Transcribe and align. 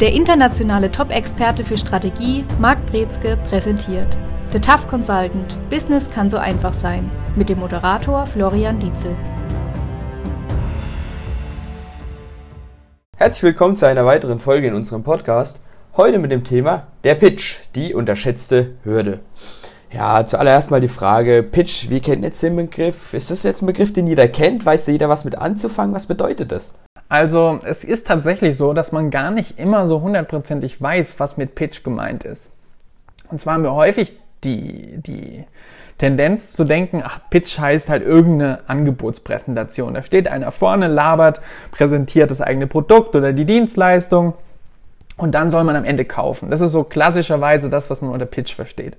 Der 0.00 0.12
internationale 0.12 0.92
Top-Experte 0.92 1.64
für 1.64 1.76
Strategie, 1.76 2.44
Marc 2.60 2.86
Brezke, 2.86 3.36
präsentiert 3.48 4.16
The 4.52 4.60
Tough 4.60 4.86
Consultant– 4.86 5.58
Business 5.70 6.08
kann 6.08 6.30
so 6.30 6.36
einfach 6.36 6.72
sein 6.72 7.10
mit 7.34 7.48
dem 7.48 7.58
Moderator 7.58 8.24
Florian 8.24 8.78
Dietzel. 8.78 9.16
Herzlich 13.16 13.42
willkommen 13.42 13.74
zu 13.74 13.88
einer 13.88 14.06
weiteren 14.06 14.38
Folge 14.38 14.68
in 14.68 14.74
unserem 14.74 15.02
Podcast. 15.02 15.62
Heute 15.96 16.20
mit 16.20 16.30
dem 16.30 16.44
Thema 16.44 16.86
der 17.02 17.16
Pitch, 17.16 17.56
die 17.74 17.92
unterschätzte 17.92 18.76
Hürde. 18.84 19.18
Ja, 19.90 20.24
zuallererst 20.24 20.70
mal 20.70 20.80
die 20.80 20.86
Frage, 20.86 21.42
Pitch, 21.42 21.90
wie 21.90 21.98
kennt 21.98 22.22
jetzt 22.22 22.40
den 22.44 22.54
Begriff? 22.54 23.14
Ist 23.14 23.32
das 23.32 23.42
jetzt 23.42 23.62
ein 23.62 23.66
Begriff, 23.66 23.92
den 23.92 24.06
jeder 24.06 24.28
kennt? 24.28 24.64
Weiß 24.64 24.86
jeder 24.86 25.08
was 25.08 25.24
mit 25.24 25.34
anzufangen? 25.34 25.92
Was 25.92 26.06
bedeutet 26.06 26.52
das? 26.52 26.72
Also 27.08 27.58
es 27.64 27.84
ist 27.84 28.06
tatsächlich 28.06 28.56
so, 28.56 28.72
dass 28.72 28.92
man 28.92 29.10
gar 29.10 29.30
nicht 29.30 29.58
immer 29.58 29.86
so 29.86 30.02
hundertprozentig 30.02 30.80
weiß, 30.80 31.18
was 31.18 31.36
mit 31.36 31.54
Pitch 31.54 31.82
gemeint 31.82 32.24
ist. 32.24 32.52
Und 33.30 33.40
zwar 33.40 33.54
haben 33.54 33.62
wir 33.62 33.74
häufig 33.74 34.12
die, 34.44 34.98
die 34.98 35.44
Tendenz 35.96 36.52
zu 36.52 36.64
denken, 36.64 37.02
ach, 37.04 37.18
Pitch 37.30 37.58
heißt 37.58 37.88
halt 37.88 38.04
irgendeine 38.04 38.60
Angebotspräsentation. 38.68 39.94
Da 39.94 40.02
steht 40.02 40.28
einer 40.28 40.52
vorne, 40.52 40.86
labert, 40.86 41.40
präsentiert 41.72 42.30
das 42.30 42.40
eigene 42.40 42.66
Produkt 42.66 43.16
oder 43.16 43.32
die 43.32 43.44
Dienstleistung 43.44 44.34
und 45.16 45.34
dann 45.34 45.50
soll 45.50 45.64
man 45.64 45.76
am 45.76 45.84
Ende 45.84 46.04
kaufen. 46.04 46.50
Das 46.50 46.60
ist 46.60 46.72
so 46.72 46.84
klassischerweise 46.84 47.68
das, 47.68 47.90
was 47.90 48.00
man 48.00 48.12
unter 48.12 48.26
Pitch 48.26 48.54
versteht. 48.54 48.96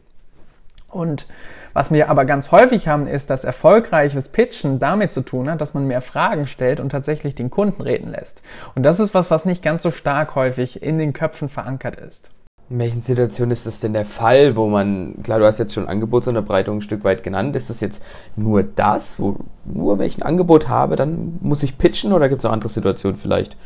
Und 0.90 1.28
was 1.74 1.92
wir 1.92 2.10
aber 2.10 2.26
ganz 2.26 2.52
häufig 2.52 2.88
haben, 2.88 3.08
ist, 3.08 3.30
dass 3.30 3.44
erfolgreiches 3.44 4.30
Pitchen 4.30 4.80
damit 4.80 5.14
zu 5.14 5.22
tun 5.22 5.50
hat, 5.50 5.62
dass 5.62 5.74
man 5.74 5.86
mehr 5.86 6.02
Fragen 6.02 6.48
stellt 6.48 6.80
und 6.80 6.90
tatsächlich 6.90 7.36
den 7.36 7.50
Kunden 7.50 7.82
reden 7.82 8.12
lässt. 8.12 8.42
Und 8.76 8.84
das 8.84 9.00
ist 9.00 9.14
was, 9.14 9.30
was 9.30 9.46
nicht 9.46 9.64
ganz 9.64 9.84
so 9.84 9.92
stark 9.92 10.36
häufig 10.36 10.82
in 10.82 10.98
den 10.98 11.14
Köpfen 11.14 11.50
verankert 11.50 11.96
ist. 11.96 12.32
In 12.72 12.78
welchen 12.78 13.02
Situationen 13.02 13.52
ist 13.52 13.66
das 13.66 13.80
denn 13.80 13.94
der 13.94 14.06
Fall, 14.06 14.56
wo 14.56 14.68
man, 14.68 15.16
klar, 15.24 15.40
du 15.40 15.46
hast 15.46 15.58
jetzt 15.58 15.74
schon 15.74 15.88
Angebotsunterbreitung 15.88 16.78
ein 16.78 16.82
Stück 16.82 17.04
weit 17.04 17.24
genannt, 17.24 17.56
ist 17.56 17.72
das 17.72 17.82
jetzt 17.82 18.06
nur 18.36 18.62
das, 18.62 19.20
wo 19.20 19.38
nur 19.66 19.98
welchen 19.98 20.22
Angebot 20.22 20.70
habe, 20.70 20.96
dann 20.96 21.40
muss 21.42 21.64
ich 21.64 21.80
pitchen 21.80 22.14
oder 22.14 22.30
gibt 22.30 22.42
es 22.42 22.46
auch 22.46 22.52
andere 22.52 22.70
Situationen 22.70 23.18
vielleicht? 23.18 23.58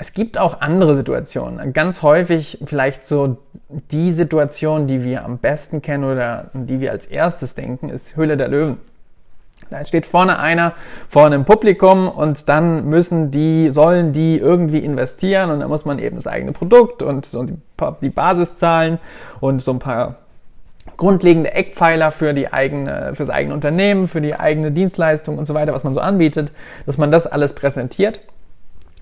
Es 0.00 0.12
gibt 0.12 0.38
auch 0.38 0.60
andere 0.60 0.94
Situationen. 0.94 1.72
Ganz 1.72 2.02
häufig 2.02 2.58
vielleicht 2.64 3.04
so 3.04 3.38
die 3.68 4.12
Situation, 4.12 4.86
die 4.86 5.04
wir 5.04 5.24
am 5.24 5.38
besten 5.38 5.82
kennen 5.82 6.04
oder 6.04 6.50
die 6.54 6.80
wir 6.80 6.90
als 6.90 7.06
erstes 7.06 7.54
denken, 7.54 7.90
ist 7.90 8.16
Höhle 8.16 8.36
der 8.36 8.48
Löwen. 8.48 8.78
Da 9.70 9.84
steht 9.84 10.06
vorne 10.06 10.38
einer 10.38 10.74
vor 11.08 11.26
einem 11.26 11.44
Publikum 11.44 12.08
und 12.08 12.48
dann 12.48 12.88
müssen 12.88 13.30
die, 13.30 13.70
sollen 13.70 14.12
die 14.12 14.38
irgendwie 14.38 14.78
investieren 14.78 15.50
und 15.50 15.60
dann 15.60 15.68
muss 15.68 15.84
man 15.84 15.98
eben 15.98 16.16
das 16.16 16.26
eigene 16.26 16.52
Produkt 16.52 17.02
und 17.02 17.26
so 17.26 17.42
die, 17.42 17.54
die 18.00 18.08
Basiszahlen 18.08 18.98
und 19.40 19.60
so 19.60 19.72
ein 19.72 19.78
paar 19.80 20.16
grundlegende 20.96 21.52
Eckpfeiler 21.52 22.10
für 22.12 22.32
die 22.32 22.52
eigene, 22.52 23.14
fürs 23.14 23.30
eigene 23.30 23.52
Unternehmen, 23.52 24.08
für 24.08 24.20
die 24.20 24.34
eigene 24.34 24.70
Dienstleistung 24.70 25.36
und 25.36 25.46
so 25.46 25.54
weiter, 25.54 25.74
was 25.74 25.84
man 25.84 25.92
so 25.92 26.00
anbietet, 26.00 26.52
dass 26.86 26.96
man 26.96 27.10
das 27.10 27.26
alles 27.26 27.52
präsentiert 27.52 28.20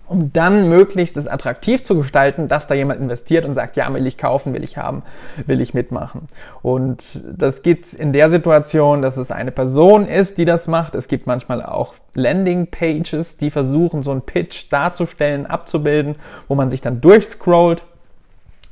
um 0.09 0.33
dann 0.33 0.69
möglichst 0.69 1.17
es 1.17 1.27
attraktiv 1.27 1.83
zu 1.83 1.97
gestalten, 1.97 2.49
dass 2.49 2.67
da 2.67 2.75
jemand 2.75 3.01
investiert 3.01 3.45
und 3.45 3.55
sagt, 3.55 3.77
ja, 3.77 3.93
will 3.93 4.07
ich 4.07 4.19
kaufen, 4.19 4.55
will 4.55 4.63
ich 4.63 4.77
haben, 4.77 5.03
will 5.47 5.61
ich 5.61 5.75
mitmachen. 5.75 6.23
Und 6.63 7.23
das 7.37 7.63
geht 7.63 7.93
in 7.93 8.13
der 8.13 8.31
Situation, 8.31 9.03
dass 9.03 9.17
es 9.17 9.31
eine 9.31 9.51
Person 9.51 10.07
ist, 10.07 10.39
die 10.39 10.45
das 10.45 10.69
macht. 10.69 10.95
Es 10.95 11.09
gibt 11.09 11.27
manchmal 11.27 11.63
auch 11.63 11.95
Landing 12.15 12.69
Pages, 12.69 13.37
die 13.37 13.51
versuchen, 13.51 14.03
so 14.03 14.13
einen 14.13 14.23
Pitch 14.23 14.67
darzustellen, 14.71 15.47
abzubilden, 15.47 16.17
wo 16.49 16.55
man 16.55 16.71
sich 16.71 16.81
dann 16.81 17.01
durchscrollt. 17.01 17.85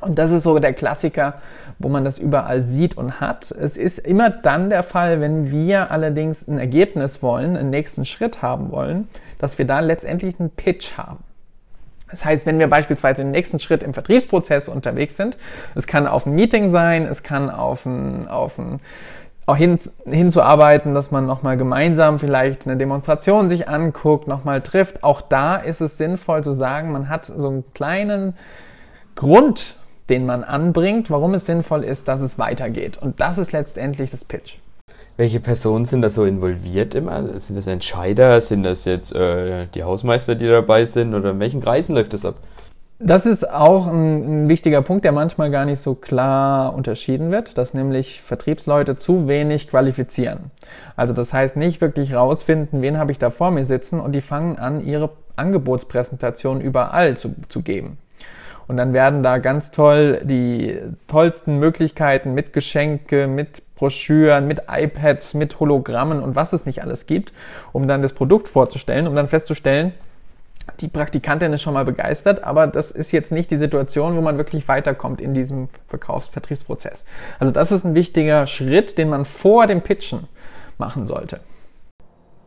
Und 0.01 0.19
das 0.19 0.31
ist 0.31 0.43
so 0.43 0.59
der 0.59 0.75
Klassiker, 0.75 1.41
wo 1.79 1.89
man 1.89 2.05
das 2.05 2.19
überall 2.19 2.63
sieht 2.63 2.97
und 2.97 3.21
hat. 3.21 3.51
Es 3.51 3.77
ist 3.77 3.99
immer 3.99 4.29
dann 4.29 4.69
der 4.69 4.83
Fall, 4.83 5.21
wenn 5.21 5.51
wir 5.51 5.91
allerdings 5.91 6.47
ein 6.47 6.59
Ergebnis 6.59 7.23
wollen, 7.23 7.57
einen 7.57 7.71
nächsten 7.71 8.05
Schritt 8.05 8.43
haben 8.43 8.71
wollen, 8.71 9.09
dass 9.39 9.59
wir 9.59 9.67
da 9.67 9.81
letztendlich 9.81 10.39
einen 10.39 10.51
Pitch 10.51 10.99
haben. 10.99 11.24
Das 12.15 12.25
heißt, 12.25 12.47
wenn 12.47 12.61
wir 12.61 12.69
beispielsweise 12.69 13.23
im 13.23 13.33
nächsten 13.33 13.59
Schritt 13.59 13.83
im 13.83 13.93
Vertriebsprozess 13.93 14.69
unterwegs 14.69 15.17
sind, 15.17 15.37
es 15.75 15.89
kann 15.89 16.07
auf 16.07 16.27
ein 16.27 16.35
Meeting 16.37 16.69
sein, 16.69 17.07
es 17.07 17.25
kann 17.25 17.51
auf 17.51 17.87
ein, 17.87 18.29
auf 18.29 18.57
ein 18.57 18.79
auch 19.47 19.57
hin, 19.57 19.77
hinzuarbeiten, 20.07 20.95
dass 20.95 21.11
man 21.11 21.27
nochmal 21.27 21.57
gemeinsam 21.57 22.21
vielleicht 22.21 22.69
eine 22.69 22.77
Demonstration 22.77 23.49
sich 23.49 23.69
anguckt, 23.69 24.29
nochmal 24.29 24.61
trifft. 24.61 25.03
Auch 25.03 25.23
da 25.23 25.57
ist 25.57 25.81
es 25.81 25.99
sinnvoll 25.99 26.45
zu 26.45 26.53
sagen, 26.53 26.93
man 26.93 27.09
hat 27.09 27.27
so 27.27 27.49
einen 27.49 27.65
kleinen 27.75 28.35
Grund, 29.17 29.77
den 30.09 30.25
man 30.25 30.45
anbringt, 30.45 31.11
warum 31.11 31.35
es 31.35 31.47
sinnvoll 31.47 31.83
ist, 31.83 32.07
dass 32.07 32.21
es 32.21 32.39
weitergeht. 32.39 32.97
Und 32.97 33.21
das 33.21 33.39
ist 33.39 33.51
letztendlich 33.51 34.13
das 34.13 34.25
Pitch. 34.25 34.59
Welche 35.17 35.41
Personen 35.41 35.85
sind 35.85 36.03
da 36.03 36.11
so 36.11 36.25
involviert 36.25 36.95
immer? 36.95 37.39
Sind 37.39 37.57
das 37.57 37.67
Entscheider? 37.67 38.41
Sind 38.41 38.65
das 38.65 38.85
jetzt 38.85 39.15
äh, 39.15 39.67
die 39.75 39.85
Hausmeister, 39.85 40.35
die 40.35 40.49
dabei 40.49 40.85
sind? 40.85 41.15
Oder 41.15 41.31
in 41.31 41.41
welchen 41.41 41.61
Kreisen 41.61 41.95
läuft 41.95 42.13
das 42.13 42.25
ab? 42.25 42.37
Das 43.01 43.27
ist 43.27 43.51
auch 43.51 43.87
ein, 43.87 44.45
ein, 44.45 44.49
wichtiger 44.49 44.81
Punkt, 44.81 45.05
der 45.05 45.13
manchmal 45.13 45.51
gar 45.51 45.65
nicht 45.65 45.81
so 45.81 45.95
klar 45.95 46.75
unterschieden 46.75 47.31
wird, 47.31 47.59
dass 47.59 47.75
nämlich 47.75 48.23
Vertriebsleute 48.23 48.97
zu 48.97 49.27
wenig 49.27 49.69
qualifizieren. 49.69 50.51
Also 50.95 51.13
das 51.13 51.33
heißt 51.33 51.57
nicht 51.57 51.81
wirklich 51.81 52.15
rausfinden, 52.15 52.83
wen 52.83 52.99
habe 52.99 53.13
ich 53.13 53.19
da 53.19 53.31
vor 53.31 53.51
mir 53.51 53.65
sitzen 53.65 53.99
und 54.01 54.13
die 54.13 54.21
fangen 54.21 54.59
an, 54.59 54.85
ihre 54.85 55.11
Angebotspräsentation 55.37 56.61
überall 56.61 57.17
zu, 57.17 57.35
zu 57.49 57.63
geben. 57.63 57.99
Und 58.67 58.77
dann 58.77 58.93
werden 58.93 59.23
da 59.23 59.39
ganz 59.39 59.71
toll 59.71 60.21
die 60.25 60.79
tollsten 61.07 61.59
Möglichkeiten 61.59 62.35
mit 62.35 62.53
Geschenke, 62.53 63.27
mit 63.27 63.63
Broschüren, 63.75 64.47
mit 64.47 64.63
iPads, 64.69 65.35
mit 65.35 65.61
Hologrammen 65.61 66.23
und 66.23 66.37
was 66.37 66.53
es 66.53 66.65
nicht 66.65 66.83
alles 66.83 67.07
gibt, 67.07 67.33
um 67.73 67.89
dann 67.89 68.03
das 68.03 68.13
Produkt 68.13 68.49
vorzustellen, 68.49 69.07
um 69.07 69.15
dann 69.15 69.29
festzustellen, 69.29 69.93
die 70.81 70.89
Praktikantin 70.89 71.53
ist 71.53 71.63
schon 71.63 71.75
mal 71.75 71.85
begeistert, 71.85 72.43
aber 72.43 72.67
das 72.67 72.91
ist 72.91 73.13
jetzt 73.13 73.33
nicht 73.33 73.51
die 73.51 73.59
Situation, 73.59 74.17
wo 74.17 74.21
man 74.21 74.39
wirklich 74.39 74.67
weiterkommt 74.67 75.21
in 75.21 75.35
diesem 75.35 75.69
Verkaufsvertriebsprozess. 75.89 77.05
Also 77.39 77.53
das 77.53 77.71
ist 77.71 77.85
ein 77.85 77.95
wichtiger 77.95 78.47
Schritt, 78.47 78.97
den 78.97 79.11
man 79.11 79.25
vor 79.25 79.67
dem 79.67 79.83
Pitchen 79.83 80.27
machen 80.79 81.07
sollte. 81.07 81.41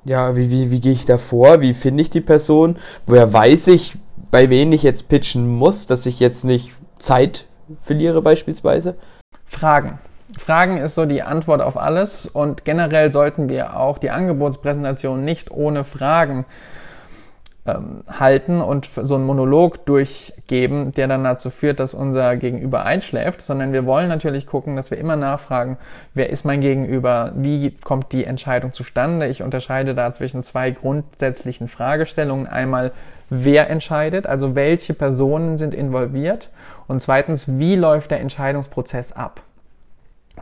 Ja, 0.03 0.35
wie, 0.35 0.49
wie, 0.49 0.71
wie 0.71 0.79
gehe 0.79 0.93
ich 0.93 1.05
da 1.05 1.17
vor? 1.17 1.61
Wie 1.61 1.73
finde 1.73 2.01
ich 2.01 2.09
die 2.09 2.21
Person? 2.21 2.77
Woher 3.05 3.31
weiß 3.31 3.67
ich, 3.67 3.97
bei 4.31 4.49
wem 4.49 4.71
ich 4.73 4.83
jetzt 4.83 5.09
pitchen 5.09 5.47
muss, 5.47 5.87
dass 5.87 6.05
ich 6.05 6.19
jetzt 6.19 6.43
nicht 6.43 6.73
Zeit 6.99 7.45
verliere 7.81 8.21
beispielsweise? 8.21 8.95
Fragen. 9.45 9.99
Fragen 10.37 10.77
ist 10.77 10.95
so 10.95 11.05
die 11.05 11.23
Antwort 11.23 11.61
auf 11.61 11.77
alles 11.77 12.25
und 12.27 12.65
generell 12.65 13.11
sollten 13.11 13.49
wir 13.49 13.77
auch 13.77 13.97
die 13.97 14.11
Angebotspräsentation 14.11 15.23
nicht 15.23 15.51
ohne 15.51 15.83
Fragen 15.83 16.45
ähm, 17.67 18.03
halten 18.07 18.61
und 18.61 18.89
so 19.01 19.15
einen 19.15 19.25
Monolog 19.25 19.85
durchgeben, 19.85 20.93
der 20.93 21.07
dann 21.07 21.23
dazu 21.23 21.49
führt, 21.49 21.79
dass 21.79 21.93
unser 21.93 22.37
Gegenüber 22.37 22.85
einschläft, 22.85 23.41
sondern 23.41 23.73
wir 23.73 23.85
wollen 23.85 24.07
natürlich 24.07 24.47
gucken, 24.47 24.75
dass 24.75 24.89
wir 24.89 24.97
immer 24.97 25.15
nachfragen, 25.15 25.77
wer 26.13 26.29
ist 26.29 26.45
mein 26.45 26.61
Gegenüber, 26.61 27.33
wie 27.35 27.71
kommt 27.71 28.13
die 28.13 28.23
Entscheidung 28.23 28.71
zustande. 28.71 29.27
Ich 29.27 29.43
unterscheide 29.43 29.93
da 29.93 30.11
zwischen 30.11 30.43
zwei 30.43 30.71
grundsätzlichen 30.71 31.67
Fragestellungen. 31.67 32.47
Einmal, 32.47 32.91
wer 33.29 33.69
entscheidet, 33.69 34.25
also 34.25 34.55
welche 34.55 34.93
Personen 34.93 35.57
sind 35.57 35.73
involviert 35.73 36.49
und 36.87 37.01
zweitens, 37.01 37.45
wie 37.47 37.75
läuft 37.75 38.11
der 38.11 38.21
Entscheidungsprozess 38.21 39.11
ab. 39.11 39.41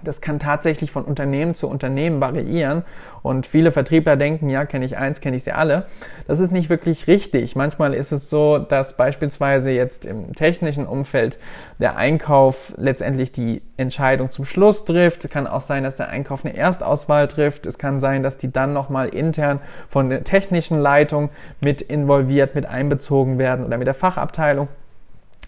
Das 0.03 0.21
kann 0.21 0.39
tatsächlich 0.39 0.91
von 0.91 1.03
Unternehmen 1.03 1.55
zu 1.55 1.67
Unternehmen 1.67 2.21
variieren 2.21 2.83
und 3.23 3.45
viele 3.45 3.71
Vertriebler 3.71 4.17
denken, 4.17 4.49
ja, 4.49 4.65
kenne 4.65 4.85
ich 4.85 4.97
eins, 4.97 5.21
kenne 5.21 5.35
ich 5.35 5.43
sie 5.43 5.51
alle. 5.51 5.87
Das 6.27 6.39
ist 6.39 6.51
nicht 6.51 6.69
wirklich 6.69 7.07
richtig. 7.07 7.55
Manchmal 7.55 7.93
ist 7.93 8.11
es 8.11 8.29
so, 8.29 8.59
dass 8.59 8.97
beispielsweise 8.97 9.71
jetzt 9.71 10.05
im 10.05 10.33
technischen 10.33 10.85
Umfeld 10.85 11.39
der 11.79 11.97
Einkauf 11.97 12.73
letztendlich 12.77 13.31
die 13.31 13.61
Entscheidung 13.77 14.31
zum 14.31 14.45
Schluss 14.45 14.85
trifft. 14.85 15.25
Es 15.25 15.31
kann 15.31 15.47
auch 15.47 15.61
sein, 15.61 15.83
dass 15.83 15.95
der 15.95 16.09
Einkauf 16.09 16.45
eine 16.45 16.55
Erstauswahl 16.55 17.27
trifft. 17.27 17.65
Es 17.65 17.77
kann 17.77 17.99
sein, 17.99 18.23
dass 18.23 18.37
die 18.37 18.51
dann 18.51 18.73
nochmal 18.73 19.09
intern 19.09 19.59
von 19.89 20.09
der 20.09 20.23
technischen 20.23 20.79
Leitung 20.79 21.29
mit 21.61 21.81
involviert, 21.81 22.55
mit 22.55 22.65
einbezogen 22.65 23.39
werden 23.39 23.65
oder 23.65 23.77
mit 23.77 23.87
der 23.87 23.95
Fachabteilung. 23.95 24.67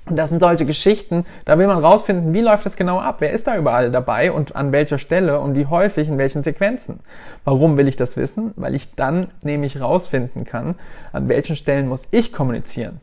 Und 0.09 0.15
das 0.15 0.29
sind 0.29 0.39
solche 0.39 0.65
Geschichten, 0.65 1.25
da 1.43 1.59
will 1.59 1.67
man 1.67 1.79
rausfinden, 1.79 2.33
wie 2.33 2.41
läuft 2.41 2.65
das 2.65 2.77
genau 2.77 2.99
ab? 2.99 3.17
Wer 3.19 3.31
ist 3.31 3.47
da 3.47 3.57
überall 3.57 3.91
dabei 3.91 4.31
und 4.31 4.55
an 4.55 4.71
welcher 4.71 4.99
Stelle 4.99 5.39
und 5.39 5.55
wie 5.55 5.65
häufig 5.65 6.07
in 6.07 6.17
welchen 6.17 6.43
Sequenzen? 6.43 7.01
Warum 7.43 7.75
will 7.75 7.87
ich 7.87 7.97
das 7.97 8.15
wissen? 8.15 8.53
Weil 8.55 8.73
ich 8.73 8.95
dann 8.95 9.27
nämlich 9.41 9.81
rausfinden 9.81 10.45
kann, 10.45 10.75
an 11.11 11.27
welchen 11.27 11.57
Stellen 11.57 11.89
muss 11.89 12.07
ich 12.11 12.31
kommunizieren? 12.31 13.01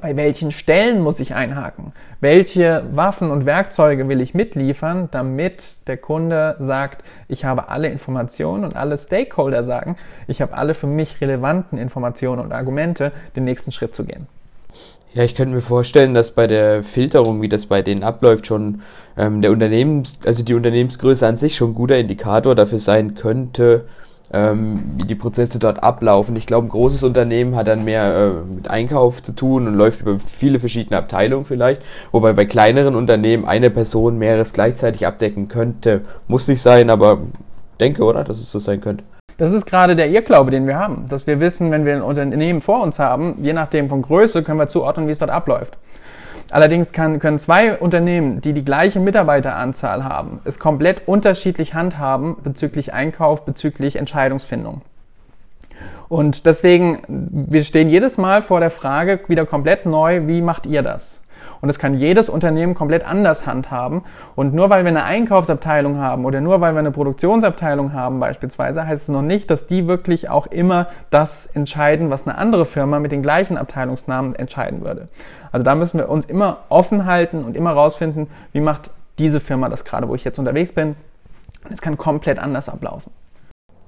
Bei 0.00 0.16
welchen 0.16 0.52
Stellen 0.52 1.00
muss 1.00 1.18
ich 1.18 1.34
einhaken? 1.34 1.92
Welche 2.20 2.84
Waffen 2.92 3.30
und 3.30 3.46
Werkzeuge 3.46 4.08
will 4.08 4.20
ich 4.20 4.34
mitliefern, 4.34 5.08
damit 5.10 5.88
der 5.88 5.96
Kunde 5.96 6.56
sagt, 6.58 7.02
ich 7.26 7.44
habe 7.44 7.70
alle 7.70 7.88
Informationen 7.88 8.64
und 8.64 8.76
alle 8.76 8.98
Stakeholder 8.98 9.64
sagen, 9.64 9.96
ich 10.26 10.42
habe 10.42 10.54
alle 10.54 10.74
für 10.74 10.86
mich 10.86 11.20
relevanten 11.20 11.78
Informationen 11.78 12.42
und 12.42 12.52
Argumente, 12.52 13.12
den 13.34 13.44
nächsten 13.44 13.72
Schritt 13.72 13.94
zu 13.94 14.04
gehen? 14.04 14.26
Ja, 15.14 15.22
ich 15.22 15.36
könnte 15.36 15.54
mir 15.54 15.60
vorstellen, 15.60 16.12
dass 16.12 16.32
bei 16.32 16.48
der 16.48 16.82
Filterung, 16.82 17.40
wie 17.40 17.48
das 17.48 17.66
bei 17.66 17.82
denen 17.82 18.02
abläuft, 18.02 18.48
schon 18.48 18.82
ähm, 19.16 19.42
der 19.42 19.52
Unternehmens, 19.52 20.18
also 20.26 20.42
die 20.42 20.54
Unternehmensgröße 20.54 21.24
an 21.24 21.36
sich 21.36 21.54
schon 21.54 21.70
ein 21.70 21.74
guter 21.74 21.96
Indikator 21.96 22.56
dafür 22.56 22.80
sein 22.80 23.14
könnte, 23.14 23.84
ähm, 24.32 24.82
wie 24.96 25.04
die 25.04 25.14
Prozesse 25.14 25.60
dort 25.60 25.84
ablaufen. 25.84 26.34
Ich 26.34 26.46
glaube, 26.46 26.66
ein 26.66 26.70
großes 26.70 27.04
Unternehmen 27.04 27.54
hat 27.54 27.68
dann 27.68 27.84
mehr 27.84 28.12
äh, 28.12 28.54
mit 28.56 28.68
Einkauf 28.68 29.22
zu 29.22 29.30
tun 29.30 29.68
und 29.68 29.74
läuft 29.74 30.00
über 30.00 30.18
viele 30.18 30.58
verschiedene 30.58 30.98
Abteilungen 30.98 31.44
vielleicht, 31.44 31.82
wobei 32.10 32.32
bei 32.32 32.44
kleineren 32.44 32.96
Unternehmen 32.96 33.44
eine 33.44 33.70
Person 33.70 34.18
mehreres 34.18 34.52
gleichzeitig 34.52 35.06
abdecken 35.06 35.46
könnte. 35.46 36.00
Muss 36.26 36.48
nicht 36.48 36.60
sein, 36.60 36.90
aber 36.90 37.20
denke, 37.78 38.02
oder, 38.02 38.24
dass 38.24 38.40
es 38.40 38.50
so 38.50 38.58
sein 38.58 38.80
könnte. 38.80 39.04
Das 39.36 39.52
ist 39.52 39.66
gerade 39.66 39.96
der 39.96 40.10
Irrglaube, 40.10 40.50
den 40.50 40.66
wir 40.66 40.78
haben, 40.78 41.06
dass 41.08 41.26
wir 41.26 41.40
wissen, 41.40 41.70
wenn 41.70 41.84
wir 41.84 41.94
ein 41.94 42.02
Unternehmen 42.02 42.60
vor 42.60 42.82
uns 42.82 42.98
haben, 42.98 43.38
je 43.42 43.52
nachdem 43.52 43.88
von 43.88 44.02
Größe, 44.02 44.42
können 44.42 44.58
wir 44.58 44.68
zuordnen, 44.68 45.08
wie 45.08 45.12
es 45.12 45.18
dort 45.18 45.30
abläuft. 45.30 45.76
Allerdings 46.50 46.92
kann, 46.92 47.18
können 47.18 47.38
zwei 47.38 47.76
Unternehmen, 47.76 48.40
die 48.40 48.52
die 48.52 48.64
gleiche 48.64 49.00
Mitarbeiteranzahl 49.00 50.04
haben, 50.04 50.40
es 50.44 50.58
komplett 50.58 51.08
unterschiedlich 51.08 51.74
handhaben 51.74 52.36
bezüglich 52.44 52.92
Einkauf, 52.92 53.44
bezüglich 53.44 53.96
Entscheidungsfindung. 53.96 54.82
Und 56.08 56.46
deswegen, 56.46 57.02
wir 57.08 57.64
stehen 57.64 57.88
jedes 57.88 58.18
Mal 58.18 58.42
vor 58.42 58.60
der 58.60 58.70
Frage 58.70 59.20
wieder 59.26 59.46
komplett 59.46 59.86
neu, 59.86 60.28
wie 60.28 60.42
macht 60.42 60.66
ihr 60.66 60.82
das? 60.82 61.23
Und 61.64 61.68
das 61.68 61.78
kann 61.78 61.94
jedes 61.94 62.28
Unternehmen 62.28 62.74
komplett 62.74 63.06
anders 63.06 63.46
handhaben. 63.46 64.02
Und 64.36 64.52
nur 64.52 64.68
weil 64.68 64.84
wir 64.84 64.90
eine 64.90 65.04
Einkaufsabteilung 65.04 65.96
haben 65.96 66.26
oder 66.26 66.42
nur 66.42 66.60
weil 66.60 66.74
wir 66.74 66.80
eine 66.80 66.90
Produktionsabteilung 66.90 67.94
haben 67.94 68.20
beispielsweise, 68.20 68.86
heißt 68.86 69.04
es 69.04 69.08
noch 69.08 69.22
nicht, 69.22 69.50
dass 69.50 69.66
die 69.66 69.86
wirklich 69.86 70.28
auch 70.28 70.46
immer 70.46 70.88
das 71.08 71.46
entscheiden, 71.46 72.10
was 72.10 72.26
eine 72.26 72.36
andere 72.36 72.66
Firma 72.66 72.98
mit 72.98 73.12
den 73.12 73.22
gleichen 73.22 73.56
Abteilungsnamen 73.56 74.34
entscheiden 74.34 74.84
würde. 74.84 75.08
Also 75.52 75.64
da 75.64 75.74
müssen 75.74 75.96
wir 75.96 76.10
uns 76.10 76.26
immer 76.26 76.58
offen 76.68 77.06
halten 77.06 77.44
und 77.44 77.56
immer 77.56 77.70
rausfinden, 77.70 78.26
wie 78.52 78.60
macht 78.60 78.90
diese 79.18 79.40
Firma 79.40 79.70
das 79.70 79.86
gerade, 79.86 80.06
wo 80.06 80.14
ich 80.14 80.22
jetzt 80.22 80.38
unterwegs 80.38 80.74
bin. 80.74 80.96
Es 81.70 81.80
kann 81.80 81.96
komplett 81.96 82.38
anders 82.38 82.68
ablaufen. 82.68 83.10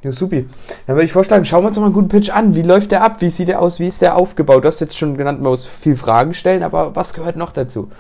Ja, 0.07 0.13
supi. 0.13 0.47
Dann 0.87 0.95
würde 0.95 1.07
ich 1.07 1.11
vorschlagen, 1.11 1.45
schauen 1.45 1.65
wir 1.65 1.67
uns 1.67 1.79
mal 1.79 1.87
einen 1.87 1.93
guten 1.93 2.07
Pitch 2.07 2.31
an. 2.31 2.55
Wie 2.55 2.63
läuft 2.63 2.93
der 2.93 3.03
ab? 3.03 3.21
Wie 3.23 3.29
sieht 3.29 3.49
der 3.49 3.61
aus? 3.61 3.81
Wie 3.81 3.89
ist 3.89 4.03
der 4.03 4.15
aufgebaut? 4.15 4.63
Du 4.63 4.69
hast 4.69 4.79
jetzt 4.79 4.97
schon 4.97 5.17
genannt, 5.17 5.41
man 5.41 5.51
muss 5.51 5.67
viel 5.67 5.97
Fragen 5.97 6.33
stellen, 6.33 6.63
aber 6.63 6.95
was 6.95 7.13
gehört 7.13 7.35
noch 7.35 7.51
dazu? 7.51 7.91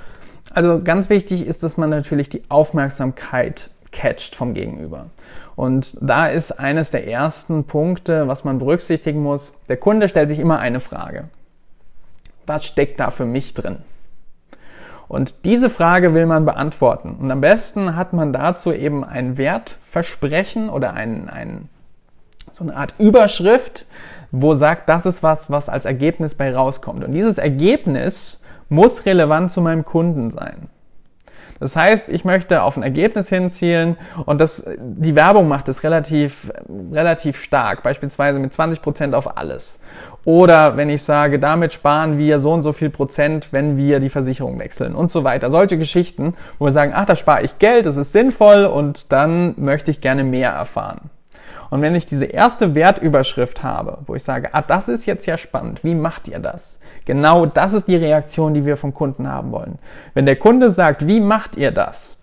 Also 0.54 0.80
ganz 0.84 1.10
wichtig 1.10 1.44
ist, 1.44 1.64
dass 1.64 1.76
man 1.76 1.90
natürlich 1.90 2.28
die 2.28 2.44
Aufmerksamkeit 2.48 3.70
catcht 3.90 4.36
vom 4.36 4.54
Gegenüber. 4.54 5.06
Und 5.56 5.98
da 6.00 6.28
ist 6.28 6.52
eines 6.52 6.92
der 6.92 7.08
ersten 7.08 7.64
Punkte, 7.64 8.28
was 8.28 8.44
man 8.44 8.60
berücksichtigen 8.60 9.20
muss. 9.20 9.54
Der 9.68 9.76
Kunde 9.76 10.08
stellt 10.08 10.28
sich 10.28 10.38
immer 10.38 10.60
eine 10.60 10.78
Frage. 10.78 11.24
Was 12.46 12.64
steckt 12.64 13.00
da 13.00 13.10
für 13.10 13.26
mich 13.26 13.52
drin? 13.52 13.78
Und 15.08 15.44
diese 15.44 15.70
Frage 15.70 16.14
will 16.14 16.26
man 16.26 16.44
beantworten. 16.44 17.16
Und 17.20 17.32
am 17.32 17.40
besten 17.40 17.96
hat 17.96 18.12
man 18.12 18.32
dazu 18.32 18.72
eben 18.72 19.02
ein 19.02 19.38
Wertversprechen 19.38 20.68
oder 20.68 20.94
ein, 20.94 21.28
ein 21.28 21.68
so 22.56 22.64
eine 22.64 22.74
Art 22.74 22.94
Überschrift, 22.98 23.84
wo 24.30 24.54
sagt, 24.54 24.88
das 24.88 25.04
ist 25.04 25.22
was, 25.22 25.50
was 25.50 25.68
als 25.68 25.84
Ergebnis 25.84 26.34
bei 26.34 26.54
rauskommt. 26.54 27.04
Und 27.04 27.12
dieses 27.12 27.36
Ergebnis 27.36 28.40
muss 28.70 29.04
relevant 29.04 29.50
zu 29.50 29.60
meinem 29.60 29.84
Kunden 29.84 30.30
sein. 30.30 30.68
Das 31.60 31.76
heißt, 31.76 32.08
ich 32.10 32.24
möchte 32.24 32.62
auf 32.62 32.76
ein 32.76 32.82
Ergebnis 32.82 33.28
hinzielen 33.28 33.96
und 34.26 34.40
das, 34.40 34.64
die 34.78 35.14
Werbung 35.14 35.48
macht 35.48 35.68
es 35.68 35.82
relativ, 35.84 36.50
relativ 36.92 37.38
stark, 37.38 37.82
beispielsweise 37.82 38.38
mit 38.38 38.52
20 38.52 38.82
Prozent 38.82 39.14
auf 39.14 39.38
alles. 39.38 39.80
Oder 40.24 40.76
wenn 40.76 40.90
ich 40.90 41.02
sage, 41.02 41.38
damit 41.38 41.72
sparen 41.72 42.18
wir 42.18 42.40
so 42.40 42.52
und 42.52 42.62
so 42.62 42.72
viel 42.72 42.90
Prozent, 42.90 43.48
wenn 43.52 43.76
wir 43.76 44.00
die 44.00 44.10
Versicherung 44.10 44.58
wechseln 44.58 44.94
und 44.94 45.10
so 45.10 45.24
weiter. 45.24 45.50
Solche 45.50 45.78
Geschichten, 45.78 46.34
wo 46.58 46.66
wir 46.66 46.72
sagen, 46.72 46.92
ach, 46.94 47.06
da 47.06 47.16
spare 47.16 47.42
ich 47.42 47.58
Geld, 47.58 47.86
das 47.86 47.96
ist 47.96 48.12
sinnvoll 48.12 48.64
und 48.64 49.12
dann 49.12 49.54
möchte 49.56 49.90
ich 49.90 50.00
gerne 50.00 50.24
mehr 50.24 50.50
erfahren. 50.50 51.10
Und 51.70 51.82
wenn 51.82 51.94
ich 51.94 52.06
diese 52.06 52.26
erste 52.26 52.74
Wertüberschrift 52.74 53.62
habe, 53.62 53.98
wo 54.06 54.14
ich 54.14 54.22
sage, 54.22 54.50
ah, 54.52 54.62
das 54.62 54.88
ist 54.88 55.06
jetzt 55.06 55.26
ja 55.26 55.36
spannend, 55.36 55.84
wie 55.84 55.94
macht 55.94 56.28
ihr 56.28 56.38
das? 56.38 56.80
Genau 57.04 57.46
das 57.46 57.72
ist 57.72 57.88
die 57.88 57.96
Reaktion, 57.96 58.54
die 58.54 58.64
wir 58.64 58.76
vom 58.76 58.94
Kunden 58.94 59.28
haben 59.28 59.52
wollen. 59.52 59.78
Wenn 60.14 60.26
der 60.26 60.36
Kunde 60.36 60.72
sagt, 60.72 61.06
wie 61.06 61.20
macht 61.20 61.56
ihr 61.56 61.72
das? 61.72 62.18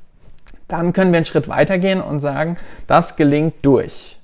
Dann 0.68 0.94
können 0.94 1.12
wir 1.12 1.18
einen 1.18 1.26
Schritt 1.26 1.50
weitergehen 1.50 2.02
und 2.02 2.20
sagen, 2.20 2.58
das 2.88 3.16
gelingt 3.16 3.56
durch. 3.64 4.18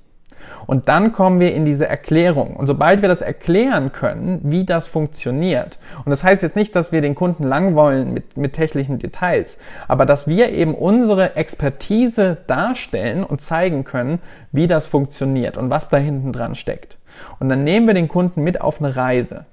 Und 0.66 0.88
dann 0.88 1.12
kommen 1.12 1.40
wir 1.40 1.54
in 1.54 1.64
diese 1.64 1.88
Erklärung. 1.88 2.56
Und 2.56 2.66
sobald 2.66 3.02
wir 3.02 3.08
das 3.08 3.22
erklären 3.22 3.92
können, 3.92 4.40
wie 4.42 4.64
das 4.64 4.86
funktioniert, 4.86 5.78
und 6.04 6.10
das 6.10 6.24
heißt 6.24 6.42
jetzt 6.42 6.56
nicht, 6.56 6.74
dass 6.76 6.92
wir 6.92 7.00
den 7.00 7.14
Kunden 7.14 7.44
langweilen 7.44 8.12
mit, 8.12 8.36
mit 8.36 8.52
technischen 8.52 8.98
Details, 8.98 9.58
aber 9.88 10.06
dass 10.06 10.26
wir 10.26 10.50
eben 10.50 10.74
unsere 10.74 11.36
Expertise 11.36 12.38
darstellen 12.46 13.24
und 13.24 13.40
zeigen 13.40 13.84
können, 13.84 14.20
wie 14.52 14.66
das 14.66 14.86
funktioniert 14.86 15.56
und 15.56 15.70
was 15.70 15.88
da 15.88 15.96
hinten 15.96 16.32
dran 16.32 16.54
steckt. 16.54 16.98
Und 17.38 17.48
dann 17.48 17.64
nehmen 17.64 17.86
wir 17.86 17.94
den 17.94 18.08
Kunden 18.08 18.42
mit 18.42 18.60
auf 18.60 18.80
eine 18.80 18.96
Reise. 18.96 19.44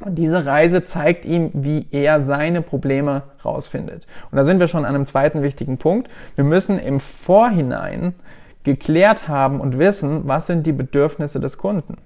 Und 0.00 0.16
diese 0.16 0.44
Reise 0.44 0.84
zeigt 0.84 1.24
ihm, 1.24 1.50
wie 1.54 1.86
er 1.90 2.20
seine 2.20 2.60
Probleme 2.60 3.22
rausfindet. 3.44 4.06
Und 4.30 4.36
da 4.36 4.44
sind 4.44 4.60
wir 4.60 4.68
schon 4.68 4.84
an 4.84 4.94
einem 4.94 5.06
zweiten 5.06 5.42
wichtigen 5.42 5.78
Punkt. 5.78 6.10
Wir 6.34 6.44
müssen 6.44 6.78
im 6.78 7.00
Vorhinein 7.00 8.14
geklärt 8.66 9.28
haben 9.28 9.60
und 9.60 9.78
wissen, 9.78 10.26
was 10.26 10.46
sind 10.46 10.66
die 10.66 10.72
Bedürfnisse 10.72 11.40
des 11.40 11.56
Kunden. 11.56 11.96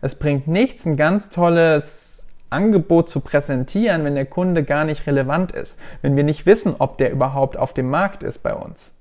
Es 0.00 0.16
bringt 0.16 0.48
nichts, 0.48 0.86
ein 0.86 0.96
ganz 0.96 1.30
tolles 1.30 2.26
Angebot 2.48 3.10
zu 3.10 3.20
präsentieren, 3.20 4.02
wenn 4.04 4.14
der 4.14 4.24
Kunde 4.24 4.64
gar 4.64 4.84
nicht 4.84 5.06
relevant 5.06 5.52
ist, 5.52 5.78
wenn 6.00 6.16
wir 6.16 6.24
nicht 6.24 6.46
wissen, 6.46 6.74
ob 6.78 6.96
der 6.96 7.12
überhaupt 7.12 7.58
auf 7.58 7.74
dem 7.74 7.90
Markt 7.90 8.22
ist 8.22 8.38
bei 8.38 8.54
uns. 8.54 8.94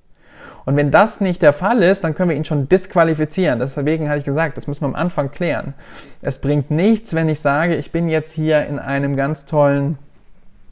Und 0.66 0.76
wenn 0.76 0.92
das 0.92 1.22
nicht 1.22 1.42
der 1.42 1.54
Fall 1.54 1.84
ist, 1.84 2.04
dann 2.04 2.16
können 2.16 2.32
wir 2.32 2.36
ihn 2.36 2.44
schon 2.44 2.68
disqualifizieren. 2.68 3.60
Deswegen 3.60 4.10
hatte 4.10 4.20
ich 4.20 4.26
gesagt, 4.26 4.58
das 4.58 4.68
müssen 4.68 4.82
wir 4.82 4.88
am 4.88 4.96
Anfang 4.96 5.32
klären. 5.32 5.74
Es 6.22 6.40
bringt 6.40 6.70
nichts, 6.70 7.14
wenn 7.14 7.30
ich 7.30 7.40
sage, 7.40 7.76
ich 7.76 7.92
bin 7.92 8.10
jetzt 8.10 8.34
hier 8.34 8.66
in 8.66 8.80
einem 8.80 9.16
ganz 9.16 9.46
tollen 9.46 9.98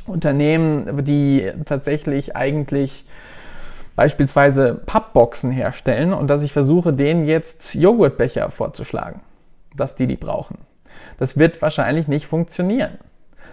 Unternehmen, 0.06 1.06
die 1.06 1.50
tatsächlich 1.66 2.36
eigentlich 2.36 3.06
beispielsweise 3.96 4.74
Pappboxen 4.74 5.52
herstellen 5.52 6.14
und 6.14 6.30
dass 6.30 6.44
ich 6.44 6.54
versuche, 6.54 6.94
denen 6.94 7.26
jetzt 7.26 7.76
Joghurtbecher 7.76 8.50
vorzuschlagen, 8.50 9.22
dass 9.76 9.96
die 9.96 10.08
die 10.08 10.16
brauchen. 10.16 10.58
Das 11.18 11.38
wird 11.38 11.62
wahrscheinlich 11.62 12.08
nicht 12.08 12.28
funktionieren. 12.28 12.98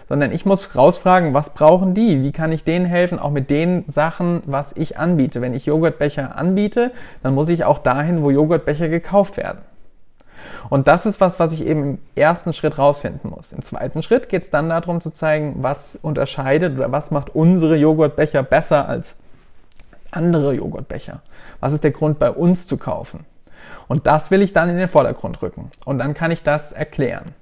Sondern 0.09 0.31
ich 0.31 0.45
muss 0.45 0.75
rausfragen, 0.75 1.33
was 1.33 1.51
brauchen 1.51 1.93
die? 1.93 2.21
Wie 2.21 2.33
kann 2.33 2.51
ich 2.51 2.65
denen 2.65 2.85
helfen? 2.85 3.17
Auch 3.17 3.31
mit 3.31 3.49
den 3.49 3.85
Sachen, 3.87 4.41
was 4.45 4.73
ich 4.73 4.97
anbiete. 4.97 5.41
Wenn 5.41 5.53
ich 5.53 5.67
Joghurtbecher 5.67 6.35
anbiete, 6.35 6.91
dann 7.23 7.33
muss 7.33 7.47
ich 7.47 7.63
auch 7.63 7.79
dahin, 7.79 8.21
wo 8.21 8.29
Joghurtbecher 8.29 8.89
gekauft 8.89 9.37
werden. 9.37 9.59
Und 10.69 10.87
das 10.87 11.05
ist 11.05 11.21
was, 11.21 11.39
was 11.39 11.53
ich 11.53 11.65
eben 11.65 11.83
im 11.83 11.97
ersten 12.15 12.51
Schritt 12.51 12.77
rausfinden 12.77 13.29
muss. 13.29 13.53
Im 13.53 13.61
zweiten 13.61 14.01
Schritt 14.01 14.27
geht 14.27 14.41
es 14.41 14.49
dann 14.49 14.69
darum 14.69 14.99
zu 14.99 15.11
zeigen, 15.11 15.57
was 15.59 15.95
unterscheidet 15.95 16.77
oder 16.77 16.91
was 16.91 17.11
macht 17.11 17.35
unsere 17.35 17.75
Joghurtbecher 17.75 18.43
besser 18.43 18.89
als 18.89 19.17
andere 20.11 20.53
Joghurtbecher? 20.53 21.21
Was 21.59 21.73
ist 21.73 21.83
der 21.83 21.91
Grund, 21.91 22.19
bei 22.19 22.31
uns 22.31 22.67
zu 22.67 22.77
kaufen? 22.77 23.25
Und 23.87 24.07
das 24.07 24.31
will 24.31 24.41
ich 24.41 24.53
dann 24.53 24.69
in 24.69 24.77
den 24.77 24.87
Vordergrund 24.87 25.41
rücken. 25.41 25.71
Und 25.85 25.99
dann 25.99 26.13
kann 26.13 26.31
ich 26.31 26.43
das 26.43 26.71
erklären. 26.71 27.33